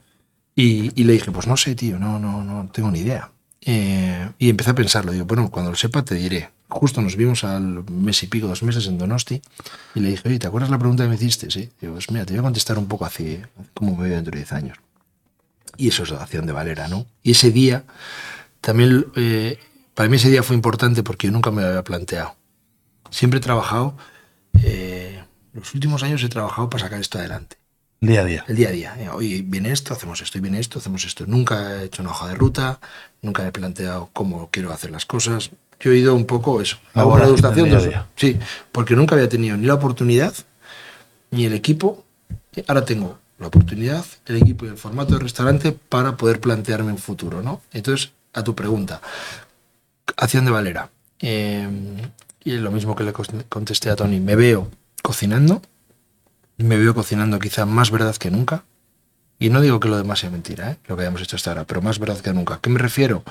[0.55, 3.33] Y, y le dije, pues no sé, tío, no, no, no tengo ni idea.
[3.65, 5.13] Eh, y empecé a pensarlo.
[5.13, 6.51] Digo, bueno, cuando lo sepa te diré.
[6.69, 9.41] Justo nos vimos al mes y pico, dos meses en Donosti.
[9.95, 11.51] Y le dije, oye, ¿te acuerdas la pregunta que me hiciste?
[11.51, 11.71] Sí.
[11.81, 13.41] Digo, pues te voy a contestar un poco así,
[13.73, 14.79] cómo me veo dentro de 10 años.
[15.77, 17.07] Y eso es la acción de Valera, ¿no?
[17.23, 17.85] Y ese día,
[18.61, 19.59] también, eh,
[19.95, 22.37] para mí ese día fue importante porque yo nunca me lo había planteado.
[23.11, 23.97] Siempre he trabajado,
[24.63, 27.64] eh, los últimos años he trabajado para sacar esto adelante
[28.01, 28.45] Día a día.
[28.49, 28.97] el día a día.
[29.15, 31.25] Hoy viene esto, hacemos esto, y viene esto, hacemos esto.
[31.27, 32.81] Nunca he hecho una hoja de ruta,
[33.23, 35.51] nunca me he planteado cómo quiero hacer las cosas.
[35.81, 38.07] Yo he ido un poco eso, La hago una degustación de a eso.
[38.17, 38.39] Sí,
[38.73, 40.35] porque nunca había tenido ni la oportunidad,
[41.31, 42.05] ni el equipo.
[42.67, 46.99] Ahora tengo la oportunidad, el equipo y el formato de restaurante para poder plantearme un
[46.99, 47.61] futuro, ¿no?
[47.73, 49.01] Entonces, a tu pregunta,
[50.17, 50.91] acción de Valera.
[51.21, 51.69] Eh,
[52.45, 53.13] y lo mismo que le
[53.49, 54.71] contesté a Tony, me veo
[55.03, 55.63] cocinando,
[56.57, 58.65] me veo cocinando quizá más verdad que nunca.
[59.39, 60.77] Y no digo que lo demás sea mentira, ¿eh?
[60.87, 62.55] lo que hayamos hecho hasta ahora, pero más verdad que nunca.
[62.55, 63.25] ¿A qué me refiero?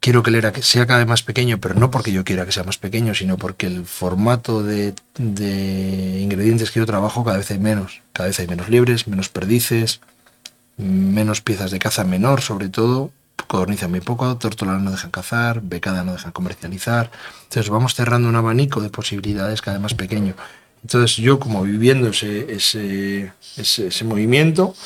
[0.00, 2.64] Quiero que el sea cada vez más pequeño, pero no porque yo quiera que sea
[2.64, 8.02] más pequeño, sino porque el formato de, ingredientes que yo trabajo cada vez hay menos.
[8.12, 10.00] Cada vez hay menos liebres, menos perdices,
[10.76, 13.12] menos piezas de caza menor, sobre todo.
[13.46, 17.10] Codorniza muy poco, tórtola no dejan cazar, becada no dejan comercializar.
[17.44, 20.34] Entonces vamos cerrando un abanico de posibilidades cada vez más pequeño.
[20.84, 24.76] Entonces yo como viviendo ese, ese, ese, ese movimiento,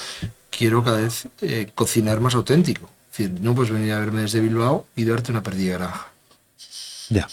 [0.50, 2.88] quiero cada vez eh, cocinar más auténtico.
[3.10, 6.06] Es decir, no puedes venir a verme desde Bilbao y darte una perdida de granja.
[7.10, 7.26] Ya,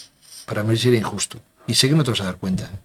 [0.46, 1.38] Para mí sería injusto.
[1.68, 2.78] Y sé que no te vas a dar cuenta, ¿eh?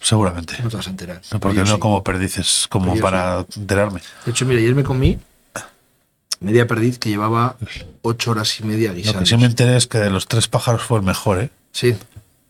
[0.00, 0.54] seguramente.
[0.62, 1.22] no te vas a enterar.
[1.32, 1.78] No, porque no sí.
[1.78, 4.00] como perdices, como Pero para enterarme.
[4.24, 5.18] De hecho, mira, ayer me comí
[6.38, 7.56] media perdiz que llevaba
[8.02, 9.20] ocho horas y media Lo guisando.
[9.20, 11.50] que sí me enteré es que de los tres pájaros fue el mejor, ¿eh?
[11.72, 11.96] Sí,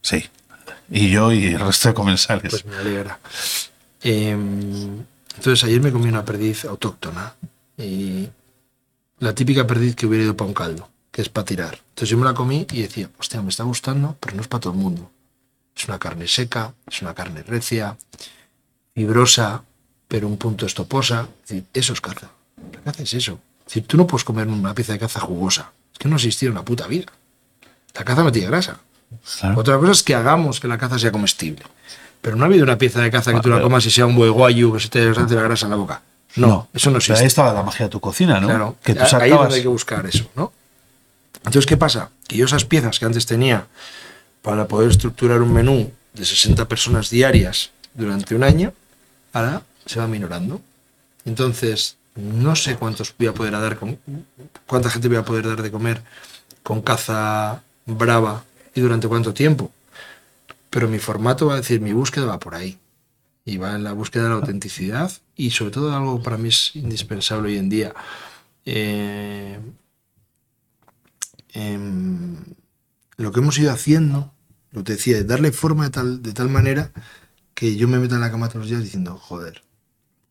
[0.03, 0.25] Sí.
[0.91, 2.51] Y yo y el resto de comensales.
[2.51, 3.19] pues me alegra.
[4.03, 5.05] Em,
[5.37, 7.35] entonces, ayer me comí una perdiz autóctona.
[7.77, 8.29] Y
[9.19, 11.79] la típica perdiz que hubiera ido para un caldo, que es para tirar.
[11.91, 14.61] Entonces yo me la comí y decía, hostia, me está gustando, pero no es para
[14.61, 15.11] todo el mundo.
[15.75, 17.97] Es una carne seca, es una carne recia,
[18.95, 19.63] fibrosa,
[20.09, 21.29] pero un punto estoposa.
[21.43, 22.31] Es decir, eso es caza.
[22.73, 23.41] La caza es eso.
[23.61, 25.73] Es decir, tú no puedes comer una pieza de caza jugosa.
[25.93, 27.07] Es que no ha existido en la puta vida.
[27.95, 28.81] La caza no tiene grasa.
[29.41, 29.61] Claro.
[29.61, 31.63] Otra cosa es que hagamos que la caza sea comestible.
[32.21, 34.07] Pero no ha habido una pieza de caza que tú la pero- comas y sea
[34.07, 36.03] un bueguayu que se te hace la grasa en la boca.
[36.37, 37.21] No, eso no Pero existe.
[37.21, 38.49] ahí estaba la magia de tu cocina, ¿no?
[38.49, 39.39] Claro, que tú ahí es sacabas.
[39.41, 40.53] donde hay que buscar eso, ¿no?
[41.39, 42.11] Entonces, ¿qué pasa?
[42.29, 43.67] Que yo esas piezas que antes tenía
[44.43, 48.73] para poder estructurar un menú de 60 personas diarias durante un año,
[49.33, 50.61] ahora se va minorando.
[51.25, 53.99] Entonces, no sé cuántos voy a poder dar con,
[54.67, 56.03] cuánta gente voy a poder dar de comer
[56.63, 58.43] con caza brava
[58.77, 59.73] y durante cuánto tiempo.
[60.71, 62.79] Pero mi formato va a decir, mi búsqueda va por ahí.
[63.45, 66.75] Y va en la búsqueda de la autenticidad y sobre todo algo para mí es
[66.75, 67.95] indispensable hoy en día.
[68.65, 69.59] Eh,
[71.53, 72.37] em,
[73.17, 74.33] lo que hemos ido haciendo,
[74.73, 76.91] lo que te decía, es darle forma de tal, de tal manera
[77.55, 79.63] que yo me meta en la cama todos los días diciendo, joder,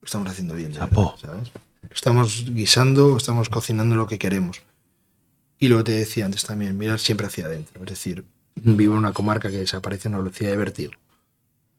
[0.01, 0.73] lo estamos haciendo bien.
[0.73, 1.51] verdad", ¿sabes?
[1.89, 4.61] Estamos guisando, estamos cocinando lo que queremos.
[5.57, 7.81] Y lo que te decía antes también, mirar siempre hacia adentro.
[7.83, 8.25] Es decir,
[8.55, 10.93] vivo en una comarca que desaparece a una velocidad de vértigo.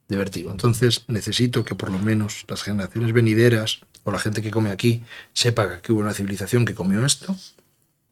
[0.09, 0.51] De vértigo.
[0.51, 5.03] Entonces necesito que por lo menos las generaciones venideras o la gente que come aquí
[5.33, 7.35] sepa que hubo una civilización que comió esto,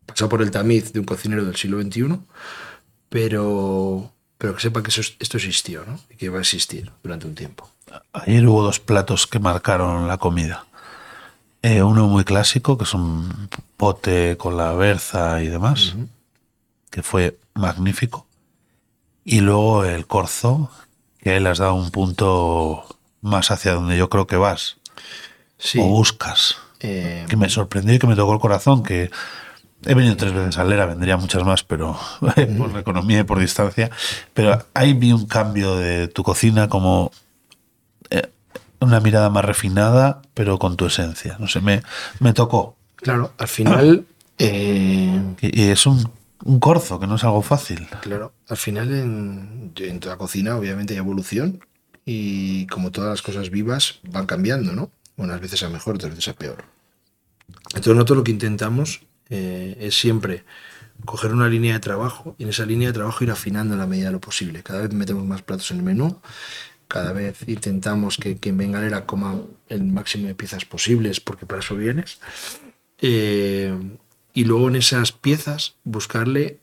[0.06, 2.18] pasó por el tamiz de un cocinero del siglo XXI,
[3.08, 6.00] pero, pero que sepa que eso, esto existió ¿no?
[6.10, 7.70] y que va a existir durante un tiempo.
[8.12, 10.66] Ayer hubo dos platos que marcaron la comida.
[11.62, 15.94] Eh, uno muy clásico, que es un pote con la berza y demás,
[16.90, 18.26] que fue magnífico.
[19.24, 20.70] Y luego el corzo,
[21.20, 22.84] que le has dado un punto
[23.22, 24.76] más hacia donde yo creo que vas
[25.58, 25.78] Sí.
[25.80, 26.56] o buscas.
[26.80, 29.10] eh, Que me sorprendió y que me tocó el corazón, que
[29.86, 31.98] he venido tres veces a Lera, vendría muchas más, pero
[32.58, 33.90] por economía y por distancia.
[34.34, 37.10] Pero ahí vi un cambio de tu cocina como...
[38.10, 38.28] eh,
[38.80, 41.36] una mirada más refinada, pero con tu esencia.
[41.38, 41.82] No sé, me,
[42.20, 42.76] me tocó.
[42.96, 44.04] Claro, al final.
[44.38, 46.10] eh, y es un,
[46.44, 47.88] un corzo, que no es algo fácil.
[48.02, 51.64] Claro, al final en, en toda cocina obviamente hay evolución
[52.04, 54.90] y como todas las cosas vivas van cambiando, ¿no?
[55.16, 56.64] Unas veces a mejor, otras veces a peor.
[57.68, 60.44] Entonces nosotros lo que intentamos eh, es siempre
[61.04, 63.86] coger una línea de trabajo y en esa línea de trabajo ir afinando en la
[63.86, 64.62] medida de lo posible.
[64.62, 66.20] Cada vez metemos más platos en el menú,
[66.88, 71.60] cada vez intentamos que quien venga a coma el máximo de piezas posibles porque para
[71.60, 72.18] eso vienes.
[73.00, 73.76] Eh,
[74.34, 76.58] y luego en esas piezas buscarle,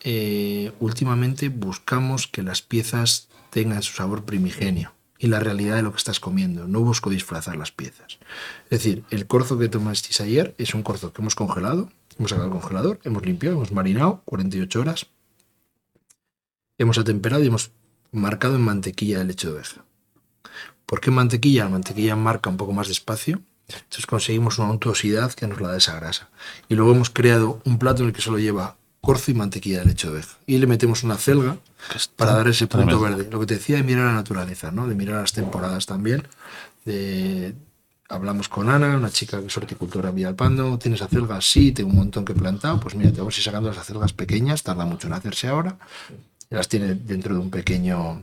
[0.00, 5.92] eh, últimamente buscamos que las piezas tengan su sabor primigenio y la realidad de lo
[5.92, 6.66] que estás comiendo.
[6.66, 8.18] No busco disfrazar las piezas.
[8.64, 12.48] Es decir, el corzo que tomasteis ayer es un corzo que hemos congelado, hemos sacado
[12.48, 15.06] del congelador, hemos limpiado, hemos marinado 48 horas,
[16.78, 17.70] hemos atemperado y hemos
[18.12, 19.84] marcado en mantequilla de leche de oveja.
[20.86, 21.64] ¿Por qué mantequilla?
[21.64, 23.42] La mantequilla marca un poco más despacio,
[23.76, 26.28] entonces conseguimos una untuosidad que nos la da esa grasa.
[26.68, 29.86] Y luego hemos creado un plato en el que solo lleva corzo y mantequilla de
[29.86, 30.36] leche de oveja.
[30.46, 31.56] Y le metemos una celga
[32.16, 33.00] para dar ese punto tremendo.
[33.18, 33.30] verde.
[33.32, 34.86] Lo que te decía de mirar la naturaleza, ¿no?
[34.86, 36.26] De mirar las temporadas también.
[36.84, 37.54] De-
[38.12, 40.76] Hablamos con Ana, una chica que es horticultora en Villalpando.
[40.80, 41.48] ¿Tienes acelgas?
[41.48, 42.80] Sí, tengo un montón que he plantado.
[42.80, 45.76] Pues mira, te vamos a ir sacando las acelgas pequeñas, tarda mucho en hacerse ahora.
[46.50, 48.20] Las tiene dentro de un pequeño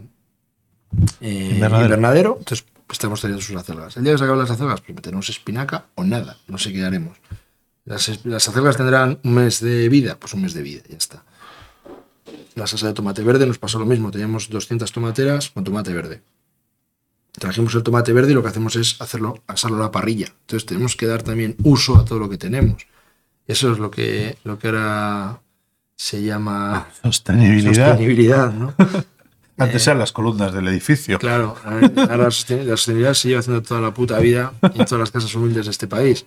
[1.21, 1.85] eh, Invernadero.
[1.85, 2.35] invernadero.
[2.39, 3.97] Entonces pues, estamos teniendo sus acelgas.
[3.97, 6.37] El día que se acaban las acelgas, pues meteremos espinaca o nada.
[6.47, 7.17] No sé qué haremos.
[7.85, 11.23] Las, las acelgas tendrán un mes de vida, pues un mes de vida, ya está.
[12.55, 14.09] La salsa de tomate verde nos pasó lo mismo.
[14.09, 16.21] Teníamos 200 tomateras con tomate verde.
[17.33, 20.27] Trajimos el tomate verde y lo que hacemos es hacerlo, asarlo a la parrilla.
[20.41, 22.87] Entonces tenemos que dar también uso a todo lo que tenemos.
[23.45, 25.41] Eso es lo que, lo que ahora
[25.95, 27.89] se llama Sostenibilidad.
[27.89, 28.73] sostenibilidad, ¿no?
[29.57, 31.17] Antes eran las columnas del edificio.
[31.19, 34.99] Claro, ahora la sosten- la sostenibilidad se lleva haciendo toda la puta vida en todas
[34.99, 36.25] las casas humildes de este país.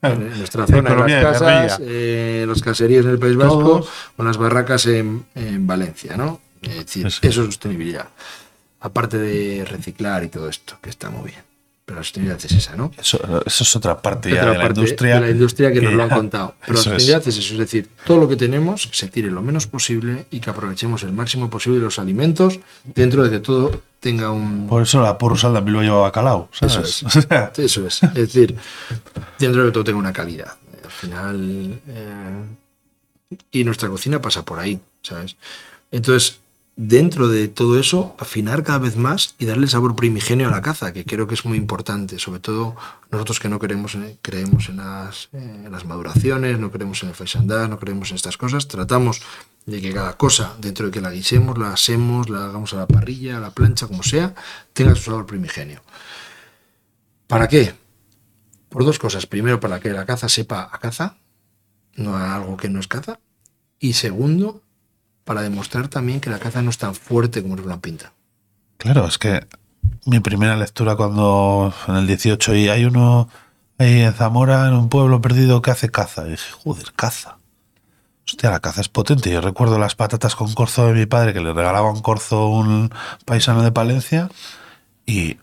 [0.00, 3.88] En nuestra zona, en las casas, eh, los caseríos en el País Vasco Todos.
[4.16, 6.40] o en las barracas en, en Valencia, ¿no?
[6.60, 7.18] Es decir, Eso.
[7.22, 8.08] eso es sostenibilidad.
[8.80, 11.42] Aparte de reciclar y todo esto, que está muy bien.
[11.92, 12.90] Pero la sostenibilidad es esa, ¿no?
[12.98, 15.16] Eso, eso es otra parte ya de la parte industria.
[15.16, 16.54] de la industria que nos lo han contado.
[16.60, 16.84] Pero la es.
[16.84, 20.24] sostenibilidad es eso, es decir, todo lo que tenemos que se tire lo menos posible
[20.30, 24.80] y que aprovechemos el máximo posible los alimentos dentro de que todo tenga un, Por
[24.80, 27.02] eso la porro también lo lleva bacalao, ¿sabes?
[27.04, 27.58] Eso es.
[27.58, 28.02] Eso es.
[28.02, 28.56] Es decir,
[29.38, 30.56] dentro de que todo tenga una calidad.
[30.82, 31.80] Al final.
[31.88, 32.44] eh,
[33.50, 35.36] y nuestra cocina pasa por ahí, ¿sabes?
[35.90, 36.38] Entonces,
[36.76, 40.92] dentro de todo eso, afinar cada vez más y darle sabor primigenio a la caza,
[40.92, 42.18] que creo que es muy importante.
[42.18, 42.76] Sobre todo
[43.10, 45.28] nosotros que no queremos, creemos en las,
[45.84, 48.68] maduraciones, no creemos en el faisandad, no creemos en estas cosas.
[48.68, 49.20] Tratamos
[49.66, 52.86] de que cada cosa, dentro de que la guisemos, la asemos, la hagamos a la
[52.86, 54.34] parrilla, a la plancha, como sea,
[54.72, 55.82] tenga su sabor primigenio.
[57.26, 57.74] ¿Para qué?
[58.68, 59.26] Por dos cosas.
[59.26, 61.18] Primero, para que la caza sepa a caza,
[61.94, 63.20] no a algo que no es caza.
[63.78, 64.62] Y segundo,
[65.24, 68.12] para demostrar también que la caza no es tan fuerte como nos lo han pintado.
[68.76, 69.46] claro, es que
[70.06, 73.28] mi primera lectura cuando en el 18 y hay uno
[73.78, 76.26] ahí en Zamora, en un pueblo perdido que hace caza.
[76.26, 77.36] Y dije, joder, caza.
[78.26, 79.30] Hostia, la caza es potente.
[79.30, 82.90] Yo recuerdo las patatas con corzo de mi padre, que le regalaba un corzo un
[83.24, 84.28] paisano de Palencia,
[85.06, 85.38] y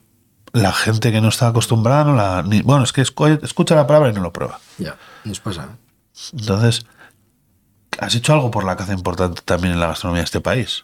[0.53, 3.85] la gente que no está acostumbrada, no la, ni, bueno, es que escu- escucha la
[3.87, 4.59] palabra y no lo prueba.
[4.77, 5.67] Ya, nos pasa.
[6.33, 6.85] Entonces,
[7.99, 10.83] ¿has hecho algo por la caza importante también en la gastronomía de este país?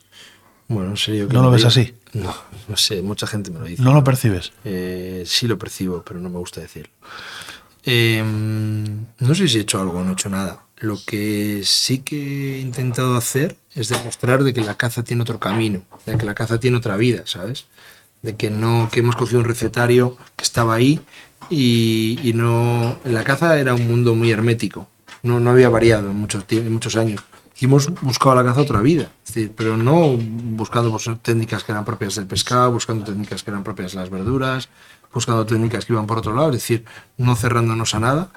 [0.67, 1.27] Bueno, en serio.
[1.31, 1.69] ¿No lo ves digo.
[1.69, 1.93] así?
[2.13, 2.33] No,
[2.67, 3.83] no sé, mucha gente me lo dice.
[3.83, 4.51] ¿No lo percibes?
[4.63, 6.91] Eh, sí lo percibo, pero no me gusta decirlo.
[7.83, 8.23] Eh,
[9.19, 10.61] no sé si he hecho algo o no he hecho nada.
[10.77, 15.39] Lo que sí que he intentado hacer es demostrar de que la caza tiene otro
[15.39, 17.65] camino, de que la caza tiene otra vida, ¿sabes?
[18.23, 20.99] De que no, que hemos cogido un recetario que estaba ahí
[21.49, 22.97] y, y no.
[23.05, 24.89] La caza era un mundo muy hermético,
[25.25, 27.21] no, no había variado en muchos, en muchos años.
[27.59, 32.15] Hemos buscado la caza otra vida, decir, pero no buscando pues, técnicas que eran propias
[32.15, 34.69] del pescado, buscando técnicas que eran propias de las verduras,
[35.13, 36.85] buscando técnicas que iban por otro lado, es decir,
[37.17, 38.29] no cerrándonos a nada,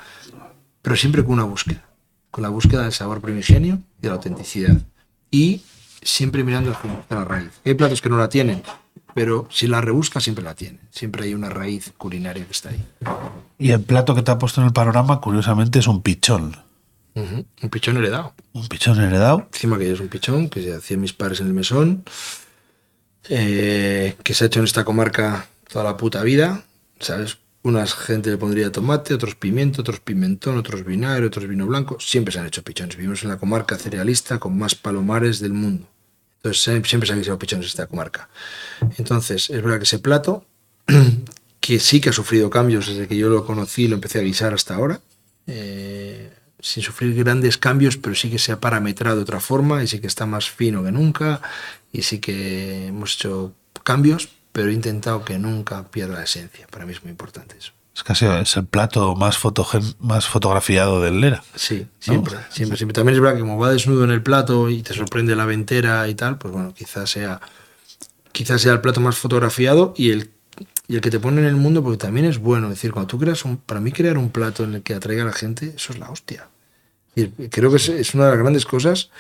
[0.81, 1.85] pero siempre con una búsqueda,
[2.31, 4.81] con la búsqueda del sabor primigenio y de la autenticidad.
[5.31, 5.63] Y
[6.01, 7.51] siempre mirando hacia la raíz.
[7.67, 8.63] Hay platos que no la tienen,
[9.15, 10.81] pero si la rebusca siempre la tienen.
[10.91, 12.87] Siempre hay una raíz culinaria que está ahí.
[13.59, 16.68] Y el plato que te ha puesto en el panorama, curiosamente, es un pichón.
[17.63, 18.35] Un pichón heredado.
[18.53, 19.49] Un pichón heredado.
[19.53, 22.05] Encima que es un pichón que se hacían mis padres en el mesón,
[23.29, 26.65] eh, que se ha hecho en esta comarca toda la puta vida,
[27.01, 27.39] ¿sabes?
[27.63, 31.99] Unas gente le pondría tomate, otros pimiento, otros pimentón, otros vinagre, otros vino blanco.
[32.01, 32.97] Siempre se han hecho pichones.
[32.97, 35.87] Vivimos en la comarca cerealista con más palomares del mundo.
[36.37, 38.29] Entonces sie- siempre se han hecho pichones en esta comarca.
[38.97, 40.47] Entonces, es verdad que ese plato
[41.61, 44.23] que sí que ha sufrido cambios desde que yo lo conocí y lo empecé a
[44.23, 45.01] guisar hasta ahora.
[45.49, 49.87] Eh, sin sufrir grandes cambios, pero sí que se ha parametrado de otra forma y
[49.87, 51.41] sí que está más fino que nunca
[51.93, 53.55] y sí que hemos hecho
[53.85, 56.67] cambios, pero he intentado que nunca pierda la esencia.
[56.69, 57.73] Para mí es muy importante eso.
[57.95, 59.41] Es casi es el plato más,
[59.99, 61.43] más fotografiado del Lera.
[61.55, 62.95] Sí, siempre, siempre, siempre.
[62.95, 66.07] También es verdad que como va desnudo en el plato y te sorprende la ventera
[66.09, 67.41] y tal, pues bueno, quizás sea,
[68.31, 70.31] quizás sea el plato más fotografiado y el,
[70.89, 72.69] y el que te pone en el mundo, porque también es bueno.
[72.69, 75.23] Es decir, cuando tú creas un, para mí crear un plato en el que atraiga
[75.23, 76.49] a la gente, eso es la hostia.
[77.15, 79.11] Y creo que es, una de las grandes cosas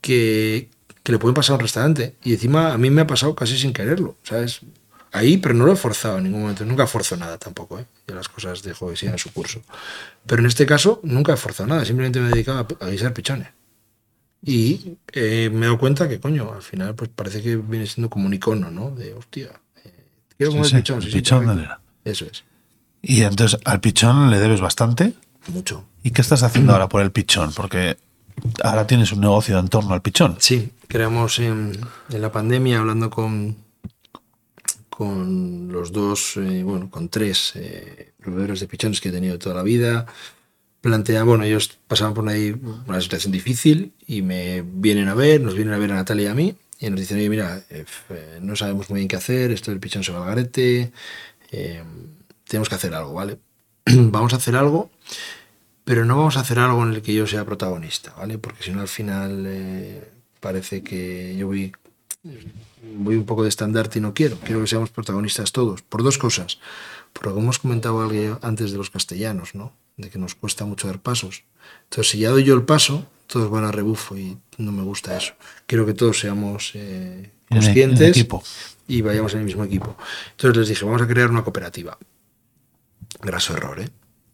[0.00, 0.68] que,
[1.02, 2.16] que le pueden pasar a un restaurante.
[2.24, 4.62] Y encima a mí me ha pasado casi sin quererlo, ¿sabes?
[5.12, 6.64] Ahí, pero no lo he forzado en ningún momento.
[6.64, 7.86] Nunca forzo nada tampoco, ¿eh?
[8.08, 9.62] Ya las cosas dejo que sigan su curso.
[10.26, 11.84] Pero en este caso, nunca he forzado nada.
[11.84, 13.48] Simplemente me he dedicado a, a guisar pichones.
[14.44, 18.10] Y eh, me he dado cuenta que, coño, al final, pues parece que viene siendo
[18.10, 18.90] como un icono, ¿no?
[18.90, 19.50] De, hostia,
[20.36, 20.96] quiero comer Sí, pichón.
[20.98, 21.54] el sí, pichón de.
[21.56, 21.80] Lera.
[22.04, 22.44] Eso es.
[23.02, 25.14] Y entonces al pichón le debes bastante.
[25.48, 25.84] Mucho.
[26.02, 27.52] ¿Y qué estás haciendo ahora por el pichón?
[27.52, 27.96] Porque
[28.62, 30.36] ahora tienes un negocio en torno al pichón.
[30.38, 31.72] Sí, creamos en,
[32.10, 33.56] en la pandemia, hablando con,
[34.88, 39.56] con los dos, eh, bueno, con tres eh, proveedores de pichones que he tenido toda
[39.56, 40.06] la vida.
[40.80, 42.54] Plantea, bueno, ellos pasaban por ahí
[42.86, 46.28] una situación difícil y me vienen a ver, nos vienen a ver a Natalia y
[46.28, 49.52] a mí y nos dicen, oye, mira, eh, eh, no sabemos muy bien qué hacer,
[49.52, 50.92] esto del pichón se va al garete,
[51.52, 51.84] eh,
[52.48, 53.38] tenemos que hacer algo, ¿vale?
[53.86, 54.90] Vamos a hacer algo,
[55.84, 58.38] pero no vamos a hacer algo en el que yo sea protagonista, ¿vale?
[58.38, 60.10] Porque si no al final eh,
[60.40, 61.72] parece que yo voy,
[62.98, 64.36] voy un poco de estandarte y no quiero.
[64.38, 66.58] Quiero que seamos protagonistas todos, por dos cosas.
[67.12, 68.00] Por lo que hemos comentado
[68.42, 69.72] antes de los castellanos, ¿no?
[69.96, 71.42] De que nos cuesta mucho dar pasos.
[71.84, 75.16] Entonces, si ya doy yo el paso, todos van a rebufo y no me gusta
[75.16, 75.34] eso.
[75.66, 78.26] Quiero que todos seamos eh, En- en conscientes
[78.88, 79.96] y vayamos en el mismo equipo.
[80.32, 81.96] Entonces les dije, vamos a crear una cooperativa.
[83.20, 83.88] Graso error, ¿eh?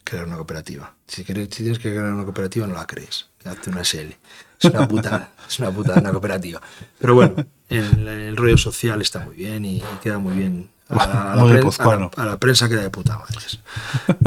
[0.05, 0.95] Crear una cooperativa.
[1.07, 3.27] Si, quieres- si tienes que crear una cooperativa, no la crees.
[3.45, 4.13] Hazte una SL.
[4.61, 6.61] Es una putada, es una putada una cooperativa.
[6.99, 7.35] Pero bueno,
[7.69, 10.71] el, el rollo social está muy bien y, queda muy bien.
[10.89, 12.11] A la, a la Muy pren- a la- guipuzcoano.
[12.17, 13.37] a la prensa queda de puta madre.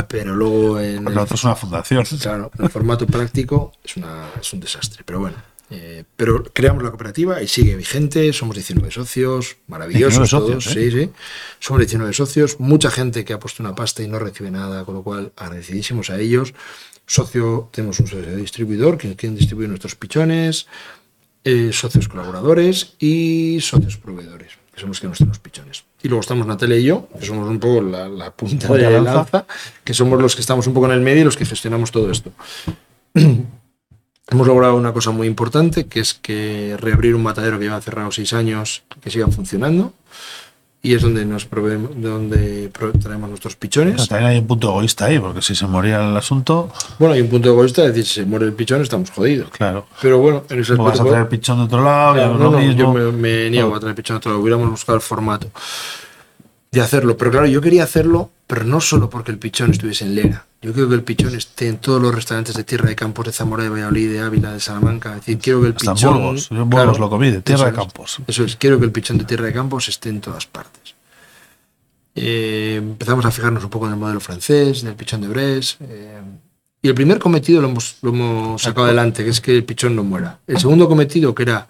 [0.08, 2.06] Pero luego en el, es una fundación.
[2.22, 5.38] Claro, el formato práctico es, una, es un desastre, pero bueno.
[5.74, 10.76] Eh, pero creamos la cooperativa y sigue vigente, somos 19 socios, maravillosos 19 todos, socios,
[10.76, 10.92] ¿eh?
[10.92, 11.10] sí, sí.
[11.60, 14.96] Somos 19 socios, mucha gente que ha puesto una pasta y no recibe nada, con
[14.96, 16.54] lo cual agradecidísimos a ellos.
[17.06, 20.68] Socio, tenemos un socio distribuidor, quien, quien distribuye nuestros pichones,
[21.46, 25.86] eh, socios colaboradores y socios proveedores, que son los que nos los pichones.
[26.04, 29.00] Y luego estamos Natalia y yo, que somos un poco la, la punta de la
[29.00, 29.46] lanza,
[29.86, 32.12] que somos los que estamos un poco en el medio y los que gestionamos todo
[32.12, 32.34] esto.
[34.32, 38.12] Hemos logrado una cosa muy importante, que es que reabrir un matadero que lleva cerrado
[38.12, 39.94] seis años, que siga funcionando.
[40.84, 42.72] Y es donde nos proveemos, donde
[43.04, 43.94] traemos nuestros pichones.
[43.98, 47.22] Pero también hay un punto egoísta ahí, porque si se moría el asunto, Bueno, hay
[47.22, 49.50] un punto egoísta, es decir, si se muere el pichón estamos jodidos.
[49.52, 49.86] claro.
[50.02, 52.40] Pero bueno, en ese No vas a aspecto- traer pichón de otro lado, Claro, no
[52.40, 52.74] no, lo no, mismo.
[52.82, 54.42] yo me, me niego a traer pichón a otro lado.
[54.42, 55.48] Hubiéramos buscado el formato
[56.72, 57.18] de hacerlo.
[57.18, 60.46] Pero claro, yo quería hacerlo, pero no solo porque el pichón estuviese en Lera.
[60.62, 63.32] Yo quiero que el pichón esté en todos los restaurantes de Tierra de Campos, de
[63.34, 65.12] Zamora, de Valladolid, de Ávila, de Salamanca.
[65.12, 66.14] Es decir, quiero que el Hasta en pichón.
[66.14, 66.50] Burgos.
[66.50, 67.76] Yo en Burgos lo comí, de Tierra de es.
[67.78, 68.20] Campos.
[68.28, 70.96] Eso es, quiero que el pichón de Tierra de Campos esté en todas partes.
[72.16, 75.82] Eh, empezamos a fijarnos un poco en el modelo francés, del pichón de Brest.
[75.82, 76.22] eh,
[76.84, 79.96] y el primer cometido lo hemos, lo hemos sacado adelante, que es que el pichón
[79.96, 80.40] no muera.
[80.48, 81.68] El segundo cometido, que era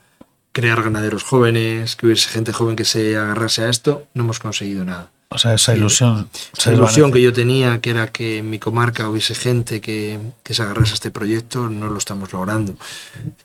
[0.52, 4.86] crear ganaderos jóvenes, que hubiese gente joven que se agarrase a esto, no hemos conseguido
[4.86, 5.10] nada.
[5.34, 6.28] O sea, esa ilusión.
[6.52, 10.20] se La ilusión que yo tenía, que era que en mi comarca hubiese gente que,
[10.44, 12.76] que se agarrase a este proyecto, no lo estamos logrando.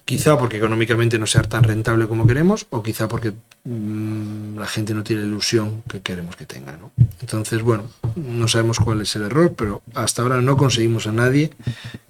[0.04, 4.94] Quizá porque económicamente no sea tan rentable como queremos, o quizá porque mm, la gente
[4.94, 6.76] no tiene la ilusión que queremos que tenga.
[6.76, 6.90] ¿no?
[7.20, 7.84] Entonces, bueno,
[8.16, 11.52] no sabemos cuál es el error, pero hasta ahora no conseguimos a nadie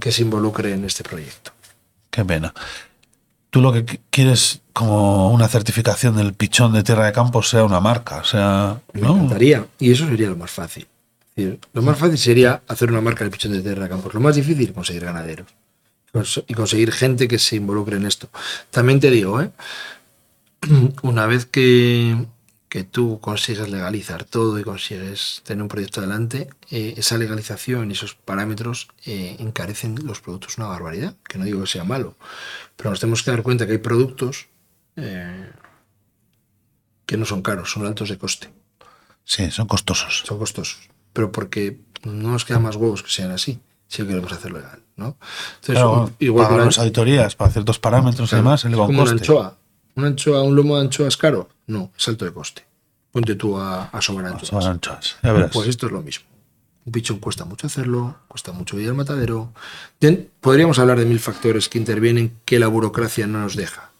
[0.01, 1.53] que se involucre en este proyecto.
[2.11, 2.55] Qué pena.
[3.57, 7.65] Tú lo que qu- quieres como una certificación del pichón de Tierra de Campos sea
[7.65, 9.15] una marca, o sea, Me ¿no?
[9.15, 10.87] encantaría, y eso sería lo más fácil.
[11.73, 14.13] Lo más fácil sería hacer una marca del pichón de tierra de campos.
[14.13, 15.47] Lo más difícil, conseguir ganaderos.
[16.47, 18.29] Y conseguir gente que se involucre en esto.
[18.71, 19.51] También te digo, ¿eh?
[21.03, 22.27] una vez que,
[22.69, 27.95] que tú consigues legalizar todo y consigues tener un proyecto adelante, eh, esa legalización y
[27.95, 31.15] esos parámetros eh, encarecen los productos una barbaridad.
[31.27, 32.17] Que no digo que sea malo,
[32.77, 34.47] pero nos tenemos que dar cuenta que hay productos
[34.97, 35.51] eh,
[37.07, 38.51] que no son caros, son altos de coste
[39.24, 40.22] Sí, son costosos.
[40.24, 43.59] son costosos, pero porque no nos queda más huevos que sean así,
[43.89, 45.16] si queremos hacerlo legal, ¿no?
[45.57, 49.11] Entonces, Claro, igual una, las auditorías para ciertos parámetros y demás, eleva un como una
[49.12, 49.24] coste.
[49.24, 49.59] anchoa.
[49.97, 51.49] ¿Una anchoa, un lomo de anchoa es caro?
[51.66, 52.64] No, es alto de coste.
[53.11, 54.66] ponte tú a, a anchoas.
[54.66, 55.16] anchoas.
[55.22, 55.51] Ya verás.
[55.53, 56.27] Pues esto es lo mismo.
[56.87, 59.53] Un pichón cuesta mucho hacerlo, cuesta mucho ir al matadero.
[60.41, 63.91] Podríamos hablar de mil factores que intervienen que la burocracia no nos deja.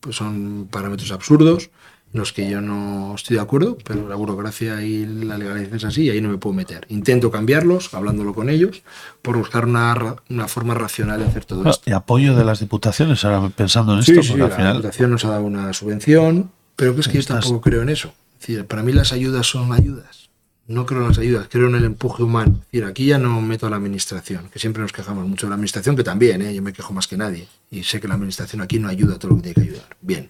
[0.00, 1.70] Pues son parámetros absurdos
[2.14, 5.84] en los que yo no estoy de acuerdo, pero la burocracia y la legalidad es
[5.84, 6.86] así y ahí no me puedo meter.
[6.88, 8.82] Intento cambiarlos, hablándolo con ellos,
[9.20, 10.16] por buscar una,
[10.46, 11.90] forma racional de hacer todo esto.
[11.90, 14.76] y apoyo de las diputaciones, ahora pensando en Sí, esto, sí, porque al la final.
[14.76, 18.14] Diputación nos ha dado una subvención, pero que es que yo tampoco creo en eso.
[18.40, 20.17] Es decir, para mí las ayudas son ayudas.
[20.68, 22.58] No creo en las ayudas, creo en el empuje humano.
[22.60, 25.50] Es decir, aquí ya no meto a la administración, que siempre nos quejamos mucho de
[25.50, 26.54] la administración, que también, ¿eh?
[26.54, 27.48] yo me quejo más que nadie.
[27.70, 29.96] Y sé que la administración aquí no ayuda a todo lo que tiene que ayudar.
[30.02, 30.28] Bien.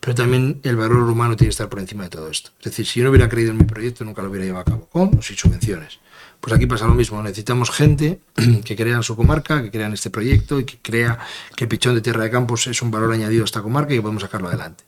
[0.00, 2.50] Pero también el valor humano tiene que estar por encima de todo esto.
[2.60, 4.64] Es decir, si yo no hubiera creído en mi proyecto, nunca lo hubiera llevado a
[4.64, 5.98] cabo, con o sin subvenciones.
[6.40, 8.20] Pues aquí pasa lo mismo, necesitamos gente
[8.64, 11.18] que crea en su comarca, que crea en este proyecto y que crea
[11.56, 14.02] que Pichón de Tierra de Campos es un valor añadido a esta comarca y que
[14.02, 14.84] podemos sacarlo adelante.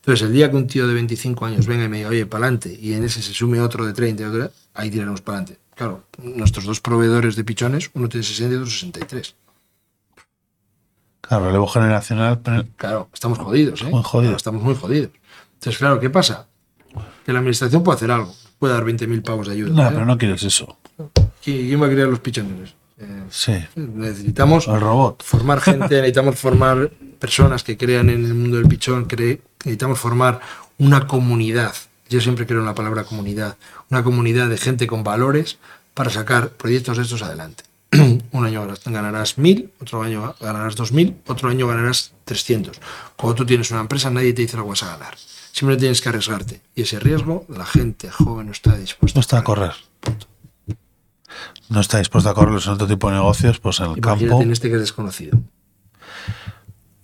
[0.00, 2.44] Entonces, el día que un tío de 25 años venga y me diga, oye, para
[2.46, 5.60] adelante, y en ese se sume otro de 30, y otro, ahí tiraremos para adelante.
[5.74, 9.34] Claro, nuestros dos proveedores de pichones, uno tiene 60 y otro 63.
[11.20, 12.40] Claro, relevo generacional.
[12.40, 13.90] pero- Claro, estamos jodidos, ¿eh?
[13.90, 14.22] Muy jodidos.
[14.22, 15.10] Claro, estamos muy jodidos.
[15.54, 16.48] Entonces, claro, ¿qué pasa?
[17.24, 19.70] Que la administración puede hacer algo, puede dar 20.000 pavos de ayuda.
[19.74, 19.90] No, ¿eh?
[19.92, 20.76] pero no quieres eso.
[21.44, 22.74] ¿Quién quién va a crear los pichones?
[23.00, 23.54] Eh, Sí.
[23.76, 25.22] necesitamos El robot.
[25.22, 30.40] formar gente, necesitamos formar personas que crean en el mundo del pichón, cre- necesitamos formar
[30.78, 31.74] una comunidad.
[32.08, 33.56] Yo siempre creo en la palabra comunidad,
[33.90, 35.58] una comunidad de gente con valores
[35.94, 37.64] para sacar proyectos de estos adelante.
[37.92, 42.78] Un año ganarás- mil, otro año ganarás dos mil, otro año ganarás 300.
[43.16, 45.16] Cuando tú tienes una empresa, nadie te dice lo que vas a ganar.
[45.52, 46.60] Siempre tienes que arriesgarte.
[46.76, 49.72] Y ese riesgo, la gente joven no está dispuesta No está a correr.
[51.70, 54.42] No está dispuesto a correr en otro tipo de negocios, pues en el Imagínate campo.
[54.42, 55.38] en este que es desconocido.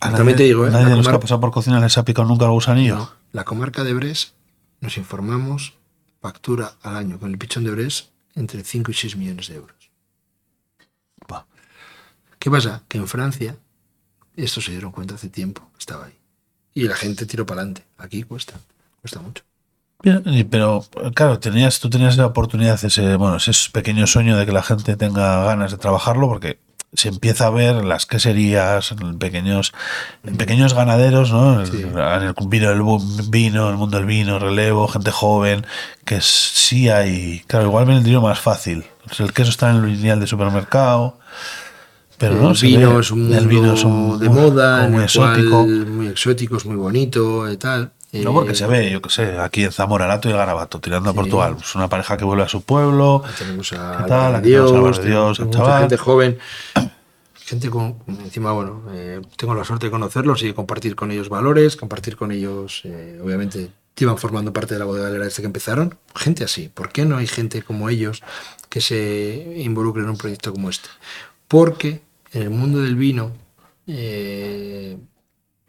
[0.00, 0.70] A También te digo, ¿eh?
[0.70, 2.96] Nadie de los que ha pasado por cocina les ha picado nunca el gusanillo.
[2.96, 4.34] No, la comarca de Bres,
[4.80, 5.74] nos informamos,
[6.20, 9.76] factura al año con el pichón de Bres entre 5 y 6 millones de euros.
[12.38, 12.82] ¿Qué pasa?
[12.86, 13.56] Que en Francia,
[14.36, 16.18] esto se dieron cuenta hace tiempo, estaba ahí.
[16.74, 17.84] Y la gente tiró para adelante.
[17.98, 18.54] Aquí cuesta,
[19.00, 19.42] cuesta mucho.
[20.50, 20.84] Pero
[21.14, 24.96] claro, tenías, tú tenías la oportunidad, ese, bueno, ese pequeño sueño de que la gente
[24.96, 26.58] tenga ganas de trabajarlo, porque
[26.92, 29.74] se empieza a ver en las queserías, en pequeños,
[30.24, 31.60] en pequeños ganaderos, ¿no?
[31.60, 31.82] En- Sí.
[31.82, 32.82] En el vino, el
[33.28, 35.66] vino, el mundo del vino, relevo, gente joven,
[36.04, 37.42] que sí hay.
[37.48, 38.84] Claro, igual viene el dinero más fácil.
[39.18, 41.18] El queso está en el lineal de supermercado.
[42.18, 44.86] Pero no, el se vino ve- es un mundo el vino es un- de moda,
[44.88, 45.50] muy el exótico.
[45.50, 47.92] cual muy exótico, es muy bonito y tal.
[48.24, 51.12] No, porque se ve, yo qué sé, aquí en Zamora, Lato y Garabato, tirando a
[51.12, 51.16] Sí.
[51.18, 51.56] Portugal.
[51.60, 53.22] Es una pareja que vuelve a su pueblo.
[53.38, 54.34] Tenemos a ¿Qué tal?
[54.34, 55.80] a Aquí tenemos a Dios, Dios, mucha chaval.
[55.80, 56.38] gente joven,
[57.34, 61.28] gente con, encima, bueno, eh, tengo la suerte de conocerlos y de compartir con ellos
[61.28, 65.96] valores, compartir con ellos, eh, obviamente, llevan formando parte de la bodega desde que empezaron.
[66.14, 68.22] Gente así, ¿por qué no hay gente como ellos
[68.68, 70.88] que se involucre en un proyecto como este?
[71.48, 72.02] Porque
[72.32, 73.32] en el mundo del vino,
[73.86, 74.98] eh,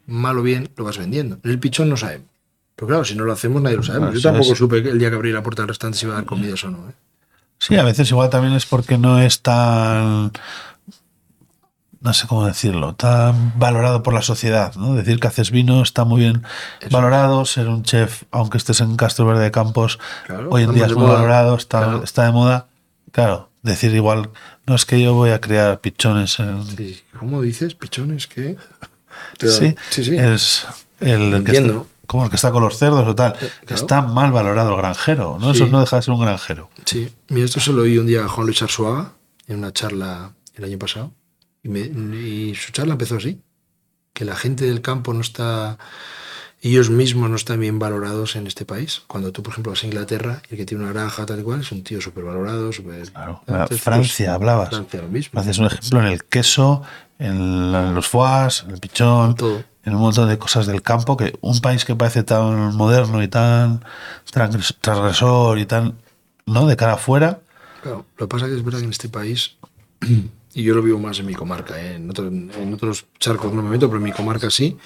[0.06, 1.38] mal o bien, lo vas vendiendo.
[1.42, 2.26] En el pichón no sabemos.
[2.78, 3.82] Pero claro, si no lo hacemos, nadie lo.
[3.82, 4.54] Ah, Yo tampoco sí.
[4.54, 6.62] supe que el día que abrí la puerta del restaurante si iba a dar comidas
[6.62, 6.78] o no.
[6.88, 6.92] ¿eh?
[7.58, 10.30] Sí, a veces igual también es porque no es tan.
[12.00, 14.94] No sé cómo decirlo, tan valorado por la sociedad, ¿no?
[14.94, 16.44] Decir que haces vino está muy bien
[16.80, 16.90] Eso.
[16.96, 19.98] valorado, ser un chef, aunque estés en Castro Verde de Campos,
[20.28, 21.14] Claro, hoy en día es muy moda.
[21.16, 22.04] valorado, está, Claro.
[22.04, 22.68] está de moda.
[23.10, 24.30] Claro, decir igual,
[24.66, 27.74] no es que yo voy a crear pichones en, Sí, ¿Cómo dices?
[27.74, 28.28] ¿Pichones?
[28.28, 28.56] ¿Qué?
[29.40, 30.16] Sí, sí, sí.
[30.16, 30.66] Es
[31.00, 31.80] el, el que Entiendo.
[31.82, 33.34] está, como el que está con los cerdos o tal.
[33.34, 33.52] claro.
[33.68, 35.54] Está mal valorado el granjero, ¿no?
[35.54, 35.62] Sí.
[35.62, 36.68] Eso no deja de ser un granjero.
[36.84, 39.12] Sí, mira, esto se lo oí un día a Juan Luis Arzuaga
[39.46, 41.12] en una charla el año pasado.
[41.62, 43.40] Y, me- y su charla empezó así:
[44.14, 45.78] que la gente del campo no está,
[46.60, 49.02] ellos mismos no están bien valorados en este país.
[49.06, 51.42] Cuando tú, por ejemplo, vas a Inglaterra y el que tiene una granja tal y
[51.42, 52.70] cual es un tío súper valorado.
[52.70, 53.42] Claro.
[53.46, 54.68] Entonces, Francia, pues, hablabas.
[54.70, 55.30] Francia, lo mismo.
[55.32, 56.82] Francia es un ejemplo en el queso,
[57.18, 59.62] en, la- en los foies, en el pichón, Todo.
[59.84, 63.28] En un montón de cosas del campo, que un país que parece tan moderno y
[63.28, 63.80] tan
[64.32, 65.94] transgres- transgresor y tan,
[66.46, 66.66] ¿no?
[66.66, 67.40] De cara afuera,
[67.82, 69.54] Claro, lo que pasa es que es verdad que en este país,
[70.54, 71.94] y yo lo vivo más en mi comarca, ¿eh?
[71.94, 74.76] en, otro- en otros charcos no me meto, pero en mi comarca sí,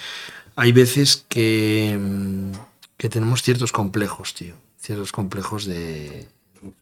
[0.55, 2.51] hay veces que, mm,
[2.97, 4.53] que tenemos ciertos complejos, tío.
[4.79, 6.27] Ciertos complejos de,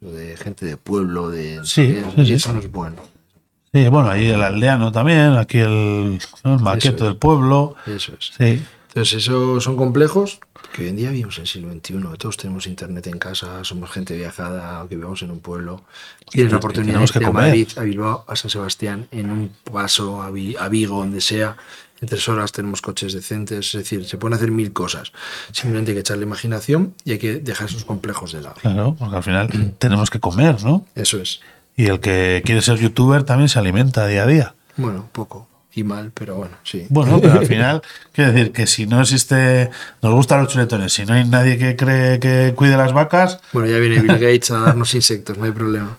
[0.02, 1.62] de gente de pueblo, de...
[1.64, 2.34] Sí, de- sí, y sí.
[2.34, 2.98] eso no es bueno.
[3.74, 6.56] Sí, bueno, ahí el aldeano también, aquí el, ¿no?
[6.56, 6.98] el es.
[7.00, 8.32] del pueblo, Eso es.
[8.38, 8.64] sí.
[8.90, 10.40] Entonces, eso son complejos
[10.74, 13.90] que hoy en día vivimos en el siglo XXI, todos tenemos internet en casa, somos
[13.90, 15.84] gente viajada, que vivimos en un pueblo.
[16.30, 17.32] Tienes la oportunidad tenemos de ir a.
[17.48, 21.56] Madrid, a Bilbao, a San Sebastián, en un paso, a, Vi- a Vigo, donde sea,
[22.02, 25.14] en tres horas tenemos coches decentes, es decir, se pueden hacer mil cosas.
[25.54, 28.56] Simplemente hay que echarle imaginación y hay que dejar esos complejos de lado.
[28.62, 30.86] Claro, porque al final tenemos que comer, ¿no?
[30.96, 31.40] Eso es.
[31.76, 34.56] Y el que quiere ser youtuber también se alimenta día a día.
[34.78, 36.86] Bueno, poco y mal, pero bueno, sí.
[36.90, 39.70] Bueno, pero al final, quiero decir que si no existe,
[40.02, 43.70] nos gustan los chuletones, si no hay nadie que cree que cuide las vacas, Bueno,
[43.70, 45.98] ya viene Bill Gates a darnos insectos, no hay problema.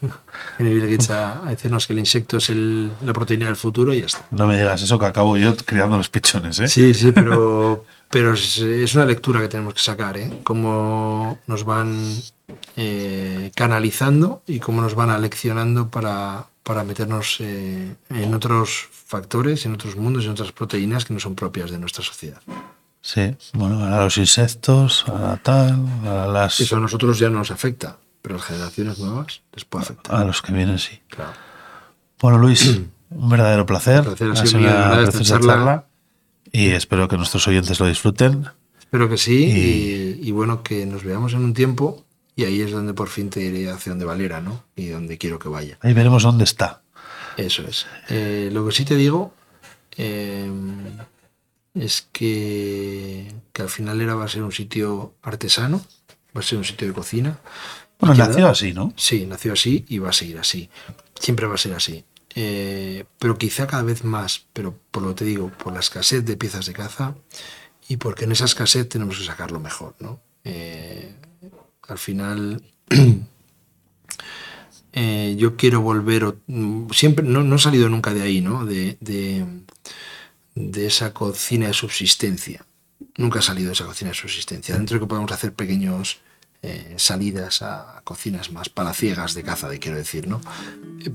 [0.58, 3.92] Viene Bill Gates a, a decirnos que el insecto es el- la proteína del futuro
[3.94, 4.24] y ya está.
[4.30, 6.68] no me digas eso que acabo yo criando los pichones, ¿eh?
[6.68, 10.30] Sí, sí, pero, pero es, es una lectura que tenemos que sacar, ¿eh?
[10.44, 12.12] Cómo nos van
[12.76, 19.72] eh, canalizando y cómo nos van aleccionando para, para meternos eh, en otros factores, en
[19.72, 22.42] otros mundos, en otras proteínas que no son propias de nuestra sociedad.
[23.00, 27.50] Sí, bueno, a los insectos, a tal, a las Eso a nosotros ya no nos
[27.50, 30.14] afecta, pero a las generaciones nuevas les puede afectar.
[30.14, 31.00] a los que vienen sí.
[31.08, 31.32] Claro.
[32.20, 34.00] Bueno, Luis, un verdadero placer.
[34.00, 35.54] Un placer, ha sido mío, una esta charla.
[35.54, 35.86] charla.
[36.52, 38.46] Y espero que nuestros oyentes lo disfruten.
[38.78, 42.04] Espero que sí y, y bueno, que nos veamos en un tiempo
[42.36, 44.64] y ahí es donde por fin te diré hacia donde Valera, ¿no?
[44.76, 45.78] Y donde quiero que vaya.
[45.80, 46.82] Ahí veremos dónde está.
[47.36, 47.86] Eso es.
[48.08, 49.34] Eh, lo que sí te digo
[49.96, 50.50] eh,
[51.74, 55.84] es que, que al final era va a ser un sitio artesano,
[56.36, 57.38] va a ser un sitio de cocina.
[57.98, 58.92] Bueno, nació así, ¿no?
[58.96, 60.68] Sí, nació así y va a seguir así.
[61.18, 62.04] Siempre va a ser así.
[62.34, 66.24] Eh, pero quizá cada vez más, pero por lo que te digo, por la escasez
[66.24, 67.14] de piezas de caza
[67.88, 70.20] y porque en esa escasez tenemos que sacarlo mejor, ¿no?
[70.44, 71.14] Eh,
[71.88, 72.62] al final,
[74.92, 78.64] eh, yo quiero volver, mm, siempre, no, no he salido nunca de ahí, ¿no?
[78.64, 79.44] De, de,
[80.54, 82.64] de esa cocina de subsistencia.
[83.18, 84.74] Nunca he salido de esa cocina de subsistencia.
[84.74, 86.20] Dentro de que podemos hacer pequeños
[86.62, 90.40] eh, salidas a cocinas más palaciegas de caza, de quiero decir, ¿no?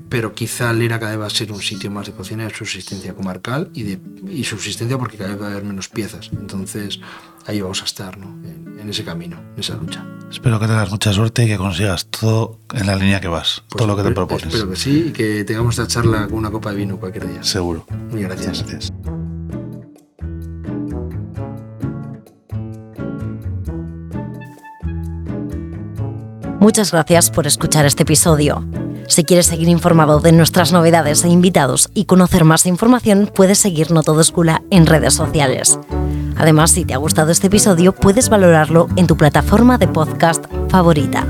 [0.10, 3.14] Pero quizá Lera cada vez va a ser un sitio más de cocina de subsistencia
[3.14, 6.30] comarcal y de y subsistencia porque cada vez va a haber menos piezas.
[6.34, 7.00] Entonces
[7.46, 8.28] ahí vamos a estar, ¿no?
[8.48, 10.06] En, en ese camino, en esa lucha.
[10.30, 13.78] Espero que tengas mucha suerte y que consigas todo en la línea que vas, Pues
[13.78, 14.48] todo lo que te propones.
[14.48, 17.44] Espero que sí y que tengamos esta charla con una copa de vino cualquier día.
[17.44, 17.86] Seguro.
[18.12, 18.64] Muy gracias.
[18.64, 18.92] Gracias.
[26.60, 28.66] Muchas gracias por escuchar este episodio.
[29.08, 33.92] Si quieres seguir informado de nuestras novedades e invitados y conocer más información, puedes seguir
[33.92, 35.80] No Todo es Gula en redes sociales.
[36.36, 41.26] Además, si te ha gustado este episodio, puedes valorarlo en tu plataforma de podcast favorita.